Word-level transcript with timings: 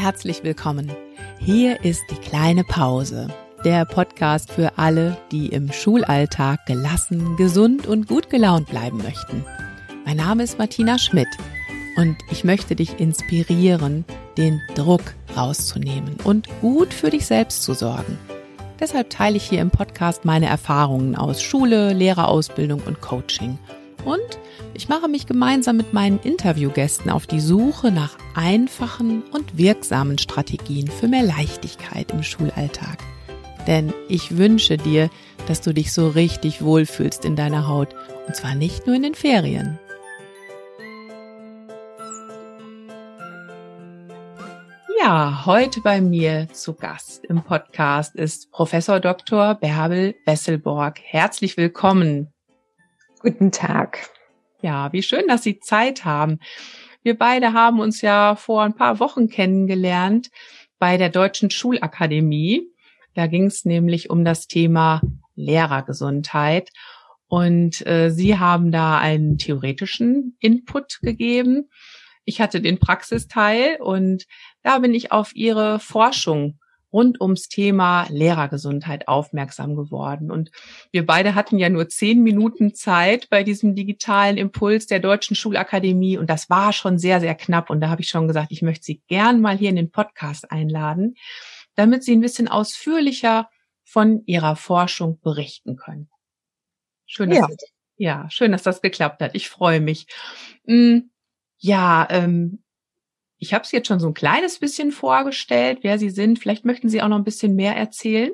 herzlich 0.00 0.42
willkommen. 0.42 0.90
Hier 1.40 1.84
ist 1.84 2.02
die 2.10 2.14
kleine 2.14 2.64
Pause, 2.64 3.28
der 3.66 3.84
Podcast 3.84 4.50
für 4.50 4.78
alle, 4.78 5.18
die 5.30 5.48
im 5.48 5.70
Schulalltag 5.70 6.64
gelassen, 6.64 7.36
gesund 7.36 7.86
und 7.86 8.08
gut 8.08 8.30
gelaunt 8.30 8.70
bleiben 8.70 8.96
möchten. 8.96 9.44
Mein 10.06 10.16
Name 10.16 10.42
ist 10.42 10.58
Martina 10.58 10.98
Schmidt 10.98 11.28
und 11.98 12.16
ich 12.30 12.44
möchte 12.44 12.74
dich 12.74 12.98
inspirieren, 12.98 14.06
den 14.38 14.62
Druck 14.74 15.02
rauszunehmen 15.36 16.16
und 16.24 16.48
gut 16.62 16.94
für 16.94 17.10
dich 17.10 17.26
selbst 17.26 17.62
zu 17.62 17.74
sorgen. 17.74 18.18
Deshalb 18.80 19.10
teile 19.10 19.36
ich 19.36 19.46
hier 19.46 19.60
im 19.60 19.70
Podcast 19.70 20.24
meine 20.24 20.46
Erfahrungen 20.46 21.14
aus 21.14 21.42
Schule, 21.42 21.92
Lehrerausbildung 21.92 22.80
und 22.86 23.02
Coaching. 23.02 23.58
Und 24.06 24.38
ich 24.72 24.88
mache 24.88 25.08
mich 25.08 25.26
gemeinsam 25.26 25.76
mit 25.76 25.92
meinen 25.92 26.20
Interviewgästen 26.20 27.10
auf 27.10 27.26
die 27.26 27.40
Suche 27.40 27.90
nach 27.90 28.16
einfachen 28.40 29.22
und 29.32 29.58
wirksamen 29.58 30.16
Strategien 30.16 30.88
für 30.88 31.08
mehr 31.08 31.22
Leichtigkeit 31.22 32.10
im 32.10 32.22
Schulalltag. 32.22 32.98
Denn 33.66 33.92
ich 34.08 34.38
wünsche 34.38 34.78
dir, 34.78 35.10
dass 35.46 35.60
du 35.60 35.74
dich 35.74 35.92
so 35.92 36.08
richtig 36.08 36.62
wohlfühlst 36.62 37.26
in 37.26 37.36
deiner 37.36 37.68
Haut. 37.68 37.94
Und 38.26 38.34
zwar 38.34 38.54
nicht 38.54 38.86
nur 38.86 38.96
in 38.96 39.02
den 39.02 39.14
Ferien. 39.14 39.78
Ja, 44.98 45.44
heute 45.44 45.82
bei 45.82 46.00
mir 46.00 46.48
zu 46.50 46.72
Gast 46.72 47.26
im 47.26 47.42
Podcast 47.42 48.14
ist 48.14 48.50
Professor 48.52 49.00
Dr. 49.00 49.54
Bärbel 49.54 50.14
Wesselborg. 50.24 50.98
Herzlich 51.02 51.58
willkommen. 51.58 52.32
Guten 53.20 53.52
Tag. 53.52 54.08
Ja, 54.62 54.90
wie 54.94 55.02
schön, 55.02 55.28
dass 55.28 55.42
Sie 55.42 55.60
Zeit 55.60 56.06
haben. 56.06 56.38
Wir 57.02 57.16
beide 57.16 57.52
haben 57.54 57.80
uns 57.80 58.02
ja 58.02 58.36
vor 58.36 58.62
ein 58.62 58.74
paar 58.74 59.00
Wochen 59.00 59.28
kennengelernt 59.28 60.30
bei 60.78 60.96
der 60.96 61.08
Deutschen 61.08 61.50
Schulakademie. 61.50 62.68
Da 63.14 63.26
ging 63.26 63.46
es 63.46 63.64
nämlich 63.64 64.10
um 64.10 64.24
das 64.24 64.46
Thema 64.46 65.00
Lehrergesundheit. 65.34 66.70
Und 67.26 67.86
äh, 67.86 68.10
Sie 68.10 68.38
haben 68.38 68.70
da 68.70 68.98
einen 68.98 69.38
theoretischen 69.38 70.36
Input 70.40 71.00
gegeben. 71.00 71.70
Ich 72.24 72.40
hatte 72.40 72.60
den 72.60 72.78
Praxisteil 72.78 73.78
und 73.80 74.26
da 74.62 74.78
bin 74.78 74.94
ich 74.94 75.10
auf 75.10 75.34
Ihre 75.34 75.80
Forschung 75.80 76.59
rund 76.92 77.20
ums 77.20 77.48
Thema 77.48 78.06
Lehrergesundheit 78.10 79.08
aufmerksam 79.08 79.76
geworden. 79.76 80.30
Und 80.30 80.50
wir 80.90 81.06
beide 81.06 81.34
hatten 81.34 81.58
ja 81.58 81.68
nur 81.68 81.88
zehn 81.88 82.22
Minuten 82.22 82.74
Zeit 82.74 83.28
bei 83.30 83.44
diesem 83.44 83.74
digitalen 83.74 84.36
Impuls 84.36 84.86
der 84.86 85.00
Deutschen 85.00 85.36
Schulakademie. 85.36 86.18
Und 86.18 86.28
das 86.28 86.50
war 86.50 86.72
schon 86.72 86.98
sehr, 86.98 87.20
sehr 87.20 87.34
knapp. 87.34 87.70
Und 87.70 87.80
da 87.80 87.90
habe 87.90 88.02
ich 88.02 88.08
schon 88.08 88.26
gesagt, 88.26 88.50
ich 88.50 88.62
möchte 88.62 88.84
Sie 88.84 89.02
gern 89.08 89.40
mal 89.40 89.56
hier 89.56 89.70
in 89.70 89.76
den 89.76 89.90
Podcast 89.90 90.50
einladen, 90.50 91.14
damit 91.74 92.04
Sie 92.04 92.12
ein 92.12 92.20
bisschen 92.20 92.48
ausführlicher 92.48 93.48
von 93.84 94.22
Ihrer 94.26 94.56
Forschung 94.56 95.20
berichten 95.20 95.76
können. 95.76 96.08
Schön, 97.06 97.30
dass, 97.30 97.38
ja. 97.38 97.46
Das, 97.48 97.72
ja, 97.96 98.30
schön, 98.30 98.52
dass 98.52 98.62
das 98.62 98.82
geklappt 98.82 99.20
hat. 99.20 99.34
Ich 99.34 99.48
freue 99.48 99.80
mich. 99.80 100.06
Hm, 100.66 101.10
ja, 101.58 102.06
ähm, 102.10 102.62
ich 103.40 103.54
habe 103.54 103.64
es 103.64 103.72
jetzt 103.72 103.88
schon 103.88 104.00
so 104.00 104.06
ein 104.06 104.14
kleines 104.14 104.58
bisschen 104.58 104.92
vorgestellt, 104.92 105.78
wer 105.82 105.98
Sie 105.98 106.10
sind. 106.10 106.38
Vielleicht 106.38 106.66
möchten 106.66 106.90
Sie 106.90 107.02
auch 107.02 107.08
noch 107.08 107.16
ein 107.16 107.24
bisschen 107.24 107.56
mehr 107.56 107.74
erzählen. 107.74 108.32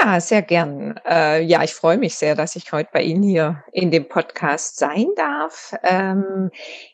Ja, 0.00 0.18
sehr 0.18 0.40
gern. 0.40 0.98
Äh, 1.06 1.42
ja, 1.42 1.62
ich 1.62 1.74
freue 1.74 1.98
mich 1.98 2.14
sehr, 2.14 2.34
dass 2.34 2.56
ich 2.56 2.72
heute 2.72 2.88
bei 2.94 3.02
Ihnen 3.02 3.22
hier 3.22 3.62
in 3.70 3.90
dem 3.90 4.08
Podcast 4.08 4.78
sein 4.78 5.08
darf. 5.16 5.74
Ähm, 5.82 6.50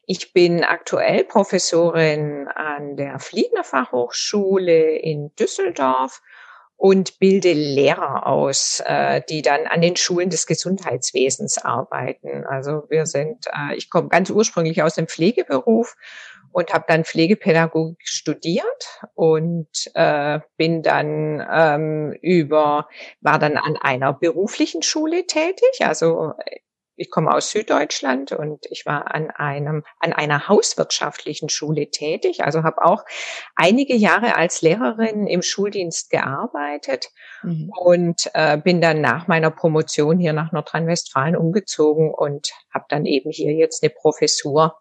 ich 0.07 0.33
bin 0.33 0.65
aktuell 0.65 1.23
Professorin 1.23 2.49
an 2.49 2.97
der 2.97 3.21
Fliegner 3.21 3.63
Fachhochschule 3.63 4.99
in 4.99 5.33
Düsseldorf 5.37 6.21
und 6.77 7.21
bilde 7.21 7.53
Lehrer 7.53 8.27
aus, 8.27 8.83
äh, 8.85 9.20
die 9.29 9.42
dann 9.42 9.67
an 9.67 9.81
den 9.81 9.97
Schulen 9.97 10.31
des 10.31 10.47
Gesundheitswesens 10.47 11.58
arbeiten. 11.58 12.45
Also 12.45 12.85
wir 12.89 13.07
sind, 13.07 13.47
äh, 13.47 13.77
ich 13.77 13.91
komme 13.91 14.08
ganz 14.08 14.31
ursprünglich 14.31 14.83
aus 14.83 14.95
dem 14.95 15.07
Pflegeberuf 15.07 15.97
und 16.53 16.73
habe 16.73 16.85
dann 16.89 17.05
Pflegepädagogik 17.05 18.01
studiert 18.03 19.01
und 19.14 19.69
äh, 19.95 20.41
bin 20.57 20.83
dann 20.83 21.47
ähm, 21.51 22.13
über 22.23 22.89
war 23.20 23.39
dann 23.39 23.57
an 23.57 23.77
einer 23.77 24.13
beruflichen 24.13 24.83
Schule 24.83 25.27
tätig, 25.27 25.81
also 25.81 26.33
ich 26.98 27.11
komme 27.11 27.33
aus 27.33 27.51
Süddeutschland 27.51 28.33
und 28.33 28.67
ich 28.70 28.85
war 28.85 29.14
an 29.14 29.31
einem 29.31 29.85
an 30.01 30.13
einer 30.13 30.48
hauswirtschaftlichen 30.48 31.48
Schule 31.48 31.91
tätig, 31.91 32.42
also 32.42 32.64
habe 32.64 32.85
auch 32.85 33.05
einige 33.55 33.95
Jahre 33.95 34.37
als 34.37 34.63
Lehrerin 34.63 35.27
im 35.27 35.42
Schuldienst 35.42 36.11
gearbeitet 36.11 37.11
mhm. 37.42 37.70
und 37.79 38.31
äh, 38.35 38.58
bin 38.58 38.81
dann 38.81 39.01
nach 39.01 39.29
meiner 39.29 39.51
Promotion 39.51 40.19
hier 40.19 40.33
nach 40.33 40.53
Nordrhein-Westfalen 40.53 41.37
umgezogen 41.37 42.13
und 42.13 42.51
habe 42.75 42.87
dann 42.89 43.07
eben 43.07 43.31
hier 43.31 43.53
jetzt 43.53 43.83
eine 43.83 43.91
Professur 43.91 44.77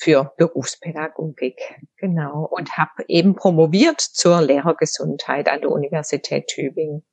für 0.00 0.32
Berufspädagogik, 0.38 1.60
genau, 1.96 2.48
und 2.50 2.78
habe 2.78 3.04
eben 3.08 3.34
promoviert 3.34 4.00
zur 4.00 4.40
Lehrergesundheit 4.40 5.48
an 5.48 5.60
der 5.60 5.70
Universität 5.70 6.46
Tübingen. 6.46 7.04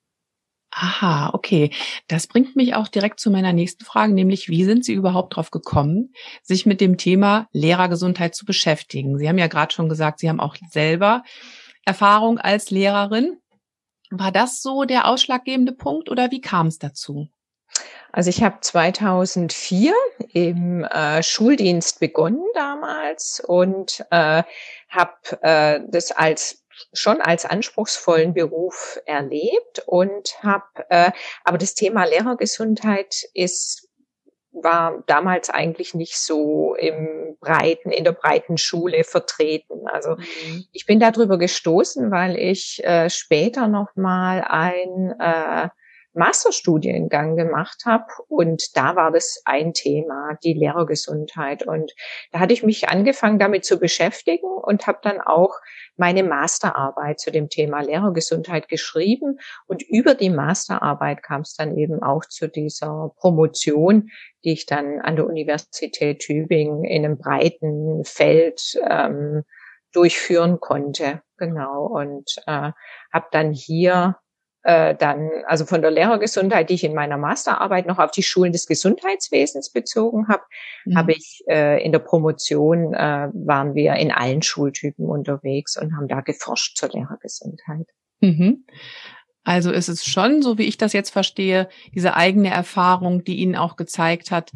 Aha, 0.71 1.31
okay. 1.33 1.71
Das 2.07 2.27
bringt 2.27 2.55
mich 2.55 2.75
auch 2.75 2.87
direkt 2.87 3.19
zu 3.19 3.31
meiner 3.31 3.51
nächsten 3.51 3.83
Frage, 3.83 4.13
nämlich 4.13 4.47
wie 4.47 4.63
sind 4.63 4.85
Sie 4.85 4.93
überhaupt 4.93 5.33
darauf 5.33 5.51
gekommen, 5.51 6.13
sich 6.43 6.65
mit 6.65 6.81
dem 6.81 6.97
Thema 6.97 7.47
Lehrergesundheit 7.51 8.35
zu 8.35 8.45
beschäftigen? 8.45 9.17
Sie 9.17 9.27
haben 9.27 9.37
ja 9.37 9.47
gerade 9.47 9.73
schon 9.73 9.89
gesagt, 9.89 10.19
Sie 10.19 10.29
haben 10.29 10.39
auch 10.39 10.55
selber 10.69 11.23
Erfahrung 11.85 12.37
als 12.37 12.69
Lehrerin. 12.69 13.37
War 14.11 14.31
das 14.31 14.61
so 14.61 14.83
der 14.83 15.07
ausschlaggebende 15.07 15.73
Punkt 15.73 16.09
oder 16.09 16.31
wie 16.31 16.41
kam 16.41 16.67
es 16.67 16.77
dazu? 16.77 17.27
Also 18.17 18.31
ich 18.31 18.41
habe 18.41 18.57
2004 18.61 19.93
im 20.33 20.83
äh, 20.83 21.21
Schuldienst 21.21 21.99
begonnen 21.99 22.43
damals 22.55 23.39
und 23.45 24.03
äh, 24.09 24.41
habe 24.89 25.13
äh, 25.43 25.81
das 25.87 26.11
als 26.13 26.65
schon 26.93 27.21
als 27.21 27.45
anspruchsvollen 27.45 28.33
Beruf 28.33 28.99
erlebt 29.05 29.83
und 29.85 30.35
habe 30.41 30.65
äh, 30.89 31.11
aber 31.43 31.59
das 31.59 31.75
Thema 31.75 32.05
Lehrergesundheit 32.05 33.21
ist 33.35 33.87
war 34.51 35.03
damals 35.05 35.51
eigentlich 35.51 35.93
nicht 35.93 36.17
so 36.17 36.73
im 36.73 37.37
breiten 37.39 37.91
in 37.91 38.03
der 38.03 38.13
breiten 38.13 38.57
Schule 38.57 39.03
vertreten. 39.03 39.87
Also 39.87 40.15
mhm. 40.15 40.65
ich 40.71 40.87
bin 40.87 40.99
darüber 40.99 41.37
gestoßen, 41.37 42.09
weil 42.09 42.35
ich 42.35 42.83
äh, 42.83 43.11
später 43.11 43.67
noch 43.67 43.95
mal 43.95 44.41
ein 44.41 45.13
äh, 45.19 45.69
Masterstudiengang 46.17 47.35
gemacht 47.35 47.83
habe 47.85 48.05
und 48.27 48.75
da 48.75 48.95
war 48.95 49.11
das 49.11 49.41
ein 49.45 49.73
Thema, 49.73 50.37
die 50.43 50.53
Lehrergesundheit. 50.53 51.65
Und 51.65 51.93
da 52.31 52.39
hatte 52.39 52.53
ich 52.53 52.63
mich 52.63 52.89
angefangen 52.89 53.39
damit 53.39 53.65
zu 53.65 53.79
beschäftigen 53.79 54.47
und 54.47 54.87
habe 54.87 54.99
dann 55.01 55.21
auch 55.21 55.55
meine 55.95 56.23
Masterarbeit 56.23 57.19
zu 57.19 57.31
dem 57.31 57.49
Thema 57.49 57.81
Lehrergesundheit 57.81 58.67
geschrieben. 58.67 59.39
Und 59.67 59.83
über 59.83 60.15
die 60.15 60.29
Masterarbeit 60.29 61.23
kam 61.23 61.41
es 61.41 61.55
dann 61.55 61.77
eben 61.77 62.01
auch 62.01 62.25
zu 62.25 62.47
dieser 62.49 63.11
Promotion, 63.17 64.09
die 64.43 64.53
ich 64.53 64.65
dann 64.65 64.99
an 65.01 65.15
der 65.15 65.25
Universität 65.25 66.19
Tübingen 66.19 66.83
in 66.83 67.05
einem 67.05 67.17
breiten 67.17 68.03
Feld 68.03 68.79
ähm, 68.89 69.43
durchführen 69.93 70.59
konnte. 70.59 71.21
Genau. 71.37 71.85
Und 71.85 72.35
äh, 72.47 72.71
habe 73.13 73.27
dann 73.31 73.53
hier 73.53 74.17
äh, 74.63 74.95
dann, 74.95 75.29
also 75.45 75.65
von 75.65 75.81
der 75.81 75.91
Lehrergesundheit, 75.91 76.69
die 76.69 76.73
ich 76.73 76.83
in 76.83 76.93
meiner 76.93 77.17
Masterarbeit 77.17 77.85
noch 77.85 77.99
auf 77.99 78.11
die 78.11 78.23
Schulen 78.23 78.51
des 78.51 78.67
Gesundheitswesens 78.67 79.71
bezogen 79.71 80.27
habe, 80.27 80.43
mhm. 80.85 80.97
habe 80.97 81.11
ich 81.13 81.43
äh, 81.47 81.83
in 81.83 81.91
der 81.91 81.99
Promotion 81.99 82.93
äh, 82.93 83.29
waren 83.33 83.75
wir 83.75 83.93
in 83.93 84.11
allen 84.11 84.41
Schultypen 84.41 85.05
unterwegs 85.05 85.77
und 85.77 85.95
haben 85.95 86.07
da 86.07 86.21
geforscht 86.21 86.77
zur 86.77 86.89
Lehrergesundheit. 86.89 87.87
Mhm. 88.19 88.65
Also 89.43 89.71
ist 89.71 89.87
es 89.87 90.05
schon, 90.05 90.41
so 90.41 90.57
wie 90.57 90.65
ich 90.65 90.77
das 90.77 90.91
jetzt 90.91 91.11
verstehe, 91.11 91.69
diese 91.95 92.15
eigene 92.15 92.49
Erfahrung, 92.49 93.23
die 93.23 93.37
Ihnen 93.37 93.55
auch 93.55 93.77
gezeigt 93.77 94.29
hat, 94.29 94.51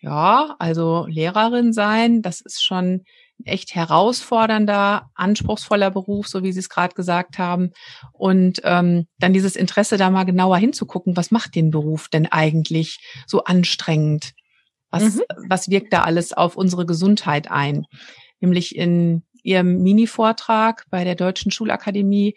ja, 0.00 0.56
also 0.58 1.06
Lehrerin 1.06 1.72
sein, 1.72 2.22
das 2.22 2.40
ist 2.40 2.64
schon 2.64 3.04
echt 3.44 3.74
herausfordernder, 3.74 5.10
anspruchsvoller 5.14 5.90
Beruf, 5.90 6.28
so 6.28 6.42
wie 6.42 6.52
Sie 6.52 6.60
es 6.60 6.68
gerade 6.68 6.94
gesagt 6.94 7.38
haben. 7.38 7.70
Und 8.12 8.60
ähm, 8.64 9.06
dann 9.18 9.32
dieses 9.32 9.56
Interesse, 9.56 9.96
da 9.96 10.10
mal 10.10 10.24
genauer 10.24 10.58
hinzugucken, 10.58 11.16
was 11.16 11.30
macht 11.30 11.54
den 11.54 11.70
Beruf 11.70 12.08
denn 12.08 12.26
eigentlich 12.26 12.98
so 13.26 13.44
anstrengend? 13.44 14.32
Was, 14.90 15.16
mhm. 15.16 15.22
was 15.48 15.68
wirkt 15.70 15.92
da 15.92 16.02
alles 16.02 16.32
auf 16.32 16.56
unsere 16.56 16.86
Gesundheit 16.86 17.50
ein? 17.50 17.86
Nämlich 18.40 18.76
in 18.76 19.22
Ihrem 19.42 19.82
Mini-Vortrag 19.82 20.84
bei 20.90 21.04
der 21.04 21.14
Deutschen 21.14 21.50
Schulakademie, 21.50 22.34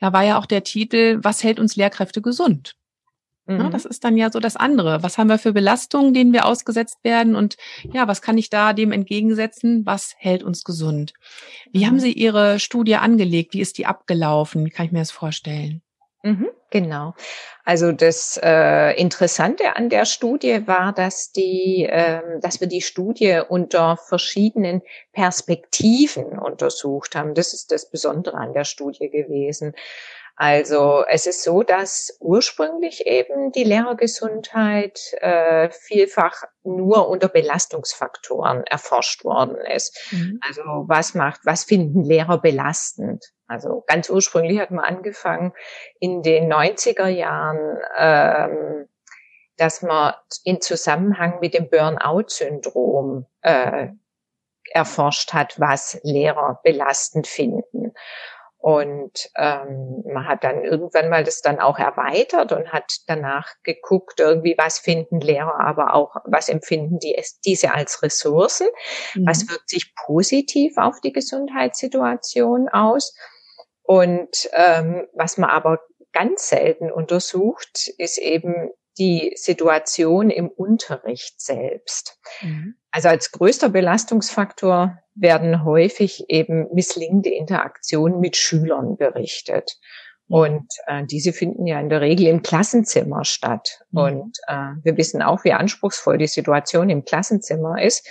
da 0.00 0.12
war 0.12 0.22
ja 0.22 0.38
auch 0.38 0.46
der 0.46 0.64
Titel, 0.64 1.18
was 1.22 1.42
hält 1.42 1.58
uns 1.58 1.76
Lehrkräfte 1.76 2.22
gesund? 2.22 2.74
Mhm. 3.48 3.70
Das 3.70 3.86
ist 3.86 4.04
dann 4.04 4.16
ja 4.16 4.30
so 4.30 4.40
das 4.40 4.56
andere. 4.56 5.02
Was 5.02 5.16
haben 5.16 5.28
wir 5.28 5.38
für 5.38 5.54
Belastungen, 5.54 6.12
denen 6.12 6.32
wir 6.34 6.44
ausgesetzt 6.44 6.98
werden? 7.02 7.34
Und 7.34 7.56
ja, 7.92 8.06
was 8.06 8.20
kann 8.20 8.36
ich 8.36 8.50
da 8.50 8.74
dem 8.74 8.92
entgegensetzen? 8.92 9.86
Was 9.86 10.14
hält 10.18 10.42
uns 10.42 10.64
gesund? 10.64 11.14
Wie 11.72 11.86
haben 11.86 11.94
mhm. 11.94 12.00
Sie 12.00 12.12
Ihre 12.12 12.60
Studie 12.60 12.96
angelegt? 12.96 13.54
Wie 13.54 13.60
ist 13.60 13.78
die 13.78 13.86
abgelaufen? 13.86 14.66
Wie 14.66 14.70
kann 14.70 14.86
ich 14.86 14.92
mir 14.92 14.98
das 14.98 15.10
vorstellen? 15.10 15.80
Mhm, 16.22 16.48
genau. 16.70 17.14
Also 17.64 17.92
das 17.92 18.38
äh, 18.42 19.00
Interessante 19.00 19.76
an 19.76 19.88
der 19.88 20.04
Studie 20.04 20.66
war, 20.66 20.92
dass 20.92 21.32
die, 21.32 21.86
äh, 21.88 22.40
dass 22.40 22.60
wir 22.60 22.66
die 22.66 22.82
Studie 22.82 23.40
unter 23.48 23.96
verschiedenen 23.96 24.82
Perspektiven 25.12 26.38
untersucht 26.38 27.14
haben. 27.14 27.34
Das 27.34 27.54
ist 27.54 27.70
das 27.70 27.90
Besondere 27.90 28.36
an 28.36 28.52
der 28.52 28.64
Studie 28.64 29.08
gewesen. 29.08 29.74
Also 30.40 31.04
es 31.08 31.26
ist 31.26 31.42
so, 31.42 31.64
dass 31.64 32.16
ursprünglich 32.20 33.08
eben 33.08 33.50
die 33.50 33.64
Lehrergesundheit 33.64 35.00
äh, 35.14 35.68
vielfach 35.68 36.44
nur 36.62 37.08
unter 37.08 37.26
Belastungsfaktoren 37.26 38.62
erforscht 38.62 39.24
worden 39.24 39.56
ist. 39.56 39.98
Mhm. 40.12 40.38
Also 40.46 40.62
was 40.86 41.14
macht, 41.14 41.40
was 41.44 41.64
finden 41.64 42.04
Lehrer 42.04 42.38
belastend? 42.38 43.24
Also 43.48 43.82
ganz 43.88 44.08
ursprünglich 44.10 44.60
hat 44.60 44.70
man 44.70 44.84
angefangen 44.84 45.54
in 45.98 46.22
den 46.22 46.52
90er 46.52 47.08
Jahren, 47.08 47.78
ähm, 47.96 48.88
dass 49.56 49.82
man 49.82 50.14
in 50.44 50.60
Zusammenhang 50.60 51.40
mit 51.40 51.54
dem 51.54 51.68
Burnout-Syndrom 51.68 53.26
äh, 53.40 53.88
erforscht 54.70 55.32
hat, 55.32 55.58
was 55.58 55.98
Lehrer 56.04 56.60
belastend 56.62 57.26
finden. 57.26 57.92
Und 58.60 59.30
ähm, 59.36 60.02
man 60.12 60.26
hat 60.26 60.42
dann 60.42 60.64
irgendwann 60.64 61.08
mal 61.08 61.22
das 61.22 61.42
dann 61.42 61.60
auch 61.60 61.78
erweitert 61.78 62.50
und 62.50 62.72
hat 62.72 62.92
danach 63.06 63.54
geguckt, 63.62 64.18
irgendwie, 64.18 64.56
was 64.58 64.80
finden 64.80 65.20
Lehrer, 65.20 65.60
aber 65.60 65.94
auch, 65.94 66.16
was 66.24 66.48
empfinden 66.48 66.98
die 66.98 67.16
diese 67.44 67.72
als 67.72 68.02
Ressourcen, 68.02 68.66
mhm. 69.14 69.26
was 69.26 69.48
wirkt 69.48 69.70
sich 69.70 69.94
positiv 69.94 70.76
auf 70.76 71.00
die 71.00 71.12
Gesundheitssituation 71.12 72.68
aus. 72.68 73.14
Und 73.84 74.50
ähm, 74.52 75.06
was 75.14 75.38
man 75.38 75.50
aber 75.50 75.80
ganz 76.12 76.48
selten 76.48 76.90
untersucht, 76.90 77.88
ist 77.96 78.18
eben 78.18 78.70
die 78.98 79.32
Situation 79.36 80.30
im 80.30 80.48
Unterricht 80.48 81.40
selbst. 81.40 82.18
Mhm. 82.40 82.74
Also 82.90 83.08
als 83.08 83.30
größter 83.30 83.68
Belastungsfaktor 83.68 84.98
werden 85.20 85.64
häufig 85.64 86.24
eben 86.28 86.68
misslingende 86.72 87.30
Interaktionen 87.30 88.20
mit 88.20 88.36
Schülern 88.36 88.96
berichtet. 88.96 89.78
Und 90.28 90.66
äh, 90.86 91.04
diese 91.06 91.32
finden 91.32 91.66
ja 91.66 91.80
in 91.80 91.88
der 91.88 92.02
Regel 92.02 92.26
im 92.26 92.42
Klassenzimmer 92.42 93.24
statt. 93.24 93.80
Mhm. 93.90 94.00
Und 94.00 94.38
äh, 94.46 94.72
wir 94.82 94.96
wissen 94.96 95.22
auch, 95.22 95.44
wie 95.44 95.52
anspruchsvoll 95.52 96.18
die 96.18 96.26
Situation 96.26 96.90
im 96.90 97.04
Klassenzimmer 97.04 97.82
ist. 97.82 98.06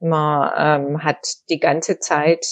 Man 0.00 0.50
ähm, 0.56 1.04
hat 1.04 1.26
die 1.50 1.60
ganze 1.60 1.98
Zeit 1.98 2.46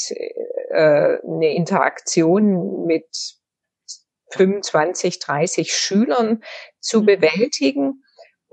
äh, 0.71 1.19
eine 1.25 1.55
Interaktion 1.55 2.85
mit 2.87 3.07
25, 4.31 5.21
30 5.21 5.73
Schülern 5.73 6.43
zu 6.81 7.01
mhm. 7.01 7.07
bewältigen 7.07 8.03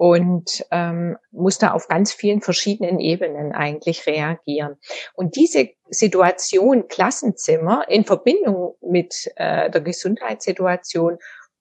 und 0.04 0.66
ähm, 0.70 1.18
muss 1.32 1.60
da 1.60 1.72
auf 1.72 1.88
ganz 1.88 2.12
vielen 2.12 2.42
verschiedenen 2.42 3.00
Ebenen 3.00 3.54
eigentlich 3.54 4.06
reagieren. 4.06 4.76
Und 5.14 5.38
diese 5.38 5.70
Situation 5.88 6.90
Klassenzimmer 6.90 7.86
in 7.88 8.04
Verbindung 8.04 8.76
mit 8.82 9.32
äh, 9.38 9.72
der 9.72 9.80
Gesundheitssituation 9.80 11.20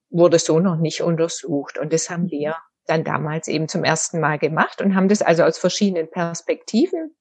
wurde 0.09 0.39
so 0.39 0.59
noch 0.59 0.75
nicht 0.75 1.01
untersucht. 1.03 1.77
Und 1.77 1.93
das 1.93 2.09
haben 2.09 2.29
wir 2.31 2.57
dann 2.85 3.05
damals 3.05 3.47
eben 3.47 3.69
zum 3.69 3.85
ersten 3.85 4.19
Mal 4.19 4.39
gemacht 4.39 4.81
und 4.81 4.93
haben 4.93 5.07
das 5.07 5.21
also 5.21 5.43
aus 5.43 5.57
verschiedenen 5.57 6.11
Perspektiven 6.11 7.15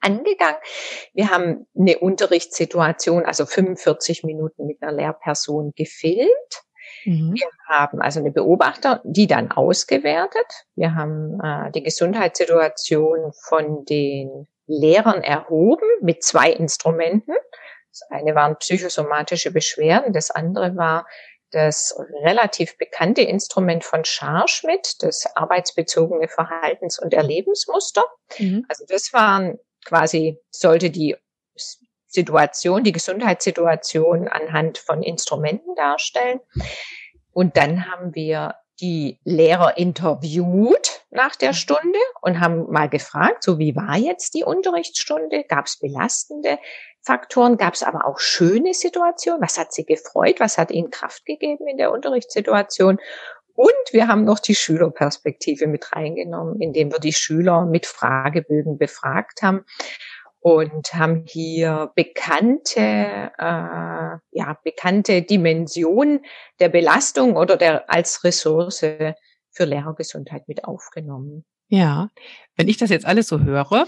angegangen. 0.00 0.60
Wir 1.14 1.30
haben 1.30 1.66
eine 1.74 2.00
Unterrichtssituation, 2.00 3.24
also 3.24 3.46
45 3.46 4.24
Minuten 4.24 4.66
mit 4.66 4.82
einer 4.82 4.92
Lehrperson 4.92 5.72
gefilmt 5.74 6.64
Mhm. 7.04 7.34
Wir 7.34 7.48
haben 7.68 8.00
also 8.00 8.20
eine 8.20 8.30
Beobachter, 8.30 9.00
die 9.04 9.26
dann 9.26 9.50
ausgewertet. 9.50 10.46
Wir 10.74 10.94
haben 10.94 11.40
äh, 11.40 11.70
die 11.72 11.82
Gesundheitssituation 11.82 13.32
von 13.48 13.84
den 13.84 14.46
Lehrern 14.66 15.22
erhoben 15.22 15.86
mit 16.00 16.22
zwei 16.22 16.50
Instrumenten. 16.50 17.34
Das 17.90 18.02
eine 18.10 18.34
waren 18.34 18.56
psychosomatische 18.56 19.52
Beschwerden, 19.52 20.12
das 20.12 20.30
andere 20.30 20.76
war 20.76 21.06
das 21.54 21.96
relativ 22.24 22.76
bekannte 22.78 23.22
Instrument 23.22 23.84
von 23.84 24.04
Scharschmidt, 24.04 25.02
das 25.02 25.24
arbeitsbezogene 25.36 26.26
Verhaltens- 26.26 26.98
und 26.98 27.14
Erlebensmuster. 27.14 28.04
Mhm. 28.38 28.66
Also 28.68 28.84
das 28.88 29.12
waren 29.12 29.58
quasi, 29.84 30.38
sollte 30.50 30.90
die 30.90 31.16
Situation, 32.14 32.84
die 32.84 32.92
Gesundheitssituation 32.92 34.28
anhand 34.28 34.78
von 34.78 35.02
Instrumenten 35.02 35.74
darstellen. 35.74 36.40
Und 37.32 37.56
dann 37.56 37.90
haben 37.90 38.14
wir 38.14 38.54
die 38.80 39.20
Lehrer 39.24 39.76
interviewt 39.76 41.04
nach 41.10 41.36
der 41.36 41.52
Stunde 41.52 41.98
und 42.22 42.40
haben 42.40 42.70
mal 42.70 42.88
gefragt, 42.88 43.44
so 43.44 43.58
wie 43.58 43.76
war 43.76 43.96
jetzt 43.96 44.34
die 44.34 44.44
Unterrichtsstunde? 44.44 45.44
Gab 45.48 45.66
es 45.66 45.78
belastende 45.78 46.58
Faktoren? 47.02 47.56
Gab 47.56 47.74
es 47.74 47.82
aber 47.82 48.06
auch 48.06 48.18
schöne 48.18 48.74
Situationen? 48.74 49.42
Was 49.42 49.58
hat 49.58 49.72
sie 49.72 49.84
gefreut? 49.84 50.40
Was 50.40 50.58
hat 50.58 50.70
ihnen 50.70 50.90
Kraft 50.90 51.24
gegeben 51.24 51.68
in 51.68 51.76
der 51.76 51.92
Unterrichtssituation? 51.92 52.98
Und 53.54 53.92
wir 53.92 54.08
haben 54.08 54.24
noch 54.24 54.40
die 54.40 54.56
Schülerperspektive 54.56 55.68
mit 55.68 55.92
reingenommen, 55.92 56.60
indem 56.60 56.90
wir 56.90 56.98
die 56.98 57.12
Schüler 57.12 57.66
mit 57.66 57.86
Fragebögen 57.86 58.78
befragt 58.78 59.42
haben 59.42 59.64
und 60.44 60.92
haben 60.92 61.24
hier 61.26 61.90
bekannte, 61.94 62.78
äh, 62.78 64.18
ja, 64.30 64.58
bekannte 64.62 65.22
Dimensionen 65.22 66.20
der 66.60 66.68
Belastung 66.68 67.38
oder 67.38 67.56
der 67.56 67.90
als 67.90 68.24
Ressource 68.24 68.80
für 68.80 69.64
Lehrergesundheit 69.64 70.46
mit 70.46 70.64
aufgenommen. 70.64 71.46
Ja, 71.74 72.10
wenn 72.56 72.68
ich 72.68 72.76
das 72.76 72.90
jetzt 72.90 73.04
alles 73.04 73.26
so 73.26 73.40
höre, 73.40 73.86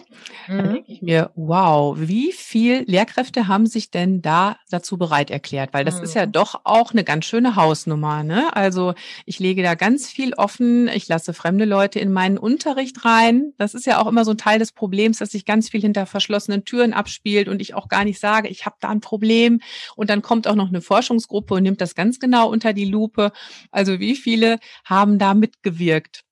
mhm. 0.49 0.57
dann 0.57 0.75
denke 0.75 0.93
ich 0.93 1.01
mir, 1.01 1.31
wow, 1.37 1.97
wie 1.99 2.33
viel 2.33 2.83
Lehrkräfte 2.87 3.47
haben 3.47 3.67
sich 3.67 3.93
denn 3.93 4.23
da 4.23 4.57
dazu 4.71 4.99
bereit 4.99 5.31
erklärt? 5.31 5.73
Weil 5.73 5.85
das 5.85 5.99
mhm. 5.99 6.05
ist 6.05 6.15
ja 6.15 6.27
mhm. 6.27 6.33
doch 6.33 6.63
auch 6.65 6.91
eine 6.91 7.05
ganz 7.05 7.27
schöne 7.27 7.55
Hausnummer. 7.55 8.25
Ne? 8.25 8.55
Also 8.57 8.95
ich 9.25 9.39
lege 9.39 9.63
da 9.63 9.75
ganz 9.75 10.09
viel 10.09 10.35
offen, 10.35 10.89
ich 10.89 11.07
lasse 11.07 11.33
fremde 11.33 11.65
Leute 11.65 12.01
in 12.01 12.13
meinen 12.13 12.39
Unterricht 12.39 13.05
rein. 13.05 13.53
Das 13.57 13.75
ist 13.75 13.87
ja 13.87 14.01
auch 14.01 14.09
immer 14.09 14.25
so 14.25 14.33
ein 14.33 14.39
Teil 14.39 14.59
des 14.59 14.73
Problems, 14.73 15.19
dass 15.19 15.31
sich 15.31 15.45
ganz 15.45 15.69
viel 15.69 15.81
hinter 15.81 16.05
verschlossenen 16.05 16.65
Türen 16.65 16.93
abspielt 16.93 17.49
und 17.49 17.63
ich 17.63 17.75
auch 17.75 17.89
gar 17.89 18.05
nicht 18.05 18.19
sage, 18.19 18.49
ich 18.49 18.67
habe 18.67 18.77
da 18.81 18.89
ein 18.89 19.01
Problem. 19.01 19.61
Und 19.95 20.11
dann 20.11 20.23
kommt 20.23 20.49
auch 20.49 20.57
noch 20.57 20.69
eine 20.69 20.81
Forschungsgruppe 20.81 21.55
und 21.55 21.63
nimmt 21.63 21.81
das 21.81 21.95
ganz 21.95 22.19
genau 22.19 22.49
unter 22.51 22.73
die 22.73 22.87
Lupe. 22.87 23.31
Also 23.71 24.01
wie 24.01 24.17
viele 24.17 24.59
haben 24.85 25.21
da 25.21 25.35
mitgewirkt? 25.35 26.26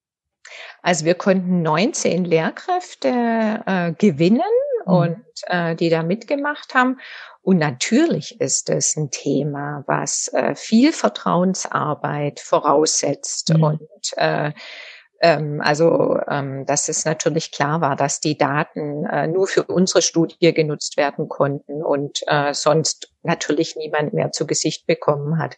Also 0.83 1.05
wir 1.05 1.15
konnten 1.15 1.63
19 1.63 2.25
Lehrkräfte 2.25 3.09
äh, 3.67 3.93
gewinnen 3.93 4.43
mhm. 4.87 4.93
und 4.93 5.25
äh, 5.47 5.75
die 5.75 5.91
da 5.91 6.03
mitgemacht 6.03 6.75
haben. 6.75 6.99
Und 7.43 7.59
natürlich 7.59 8.41
ist 8.41 8.71
es 8.71 8.97
ein 8.97 9.11
Thema, 9.11 9.85
was 9.87 10.29
äh, 10.29 10.55
viel 10.55 10.93
Vertrauensarbeit 10.93 12.41
voraussetzt 12.41 13.53
mhm. 13.55 13.63
und 13.63 14.13
äh, 14.17 14.53
ähm, 15.21 15.63
also, 15.63 16.19
ähm, 16.29 16.67
dass 16.67 16.89
es 16.89 17.07
natürlich 17.07 17.51
klar 17.51 17.81
war, 17.81 17.97
dass 17.97 18.21
die 18.21 18.37
Daten 18.37 19.07
äh, 19.07 19.27
nur 19.27 19.47
für 19.47 19.63
unsere 19.65 20.03
Studie 20.03 20.53
genutzt 20.53 20.99
werden 20.99 21.29
konnten 21.29 21.83
und 21.83 22.21
äh, 22.27 22.53
sonst 22.53 23.14
natürlich 23.25 23.77
niemand 23.77 24.13
mehr 24.13 24.33
zu 24.33 24.47
Gesicht 24.47 24.87
bekommen 24.87 25.39
hat. 25.39 25.57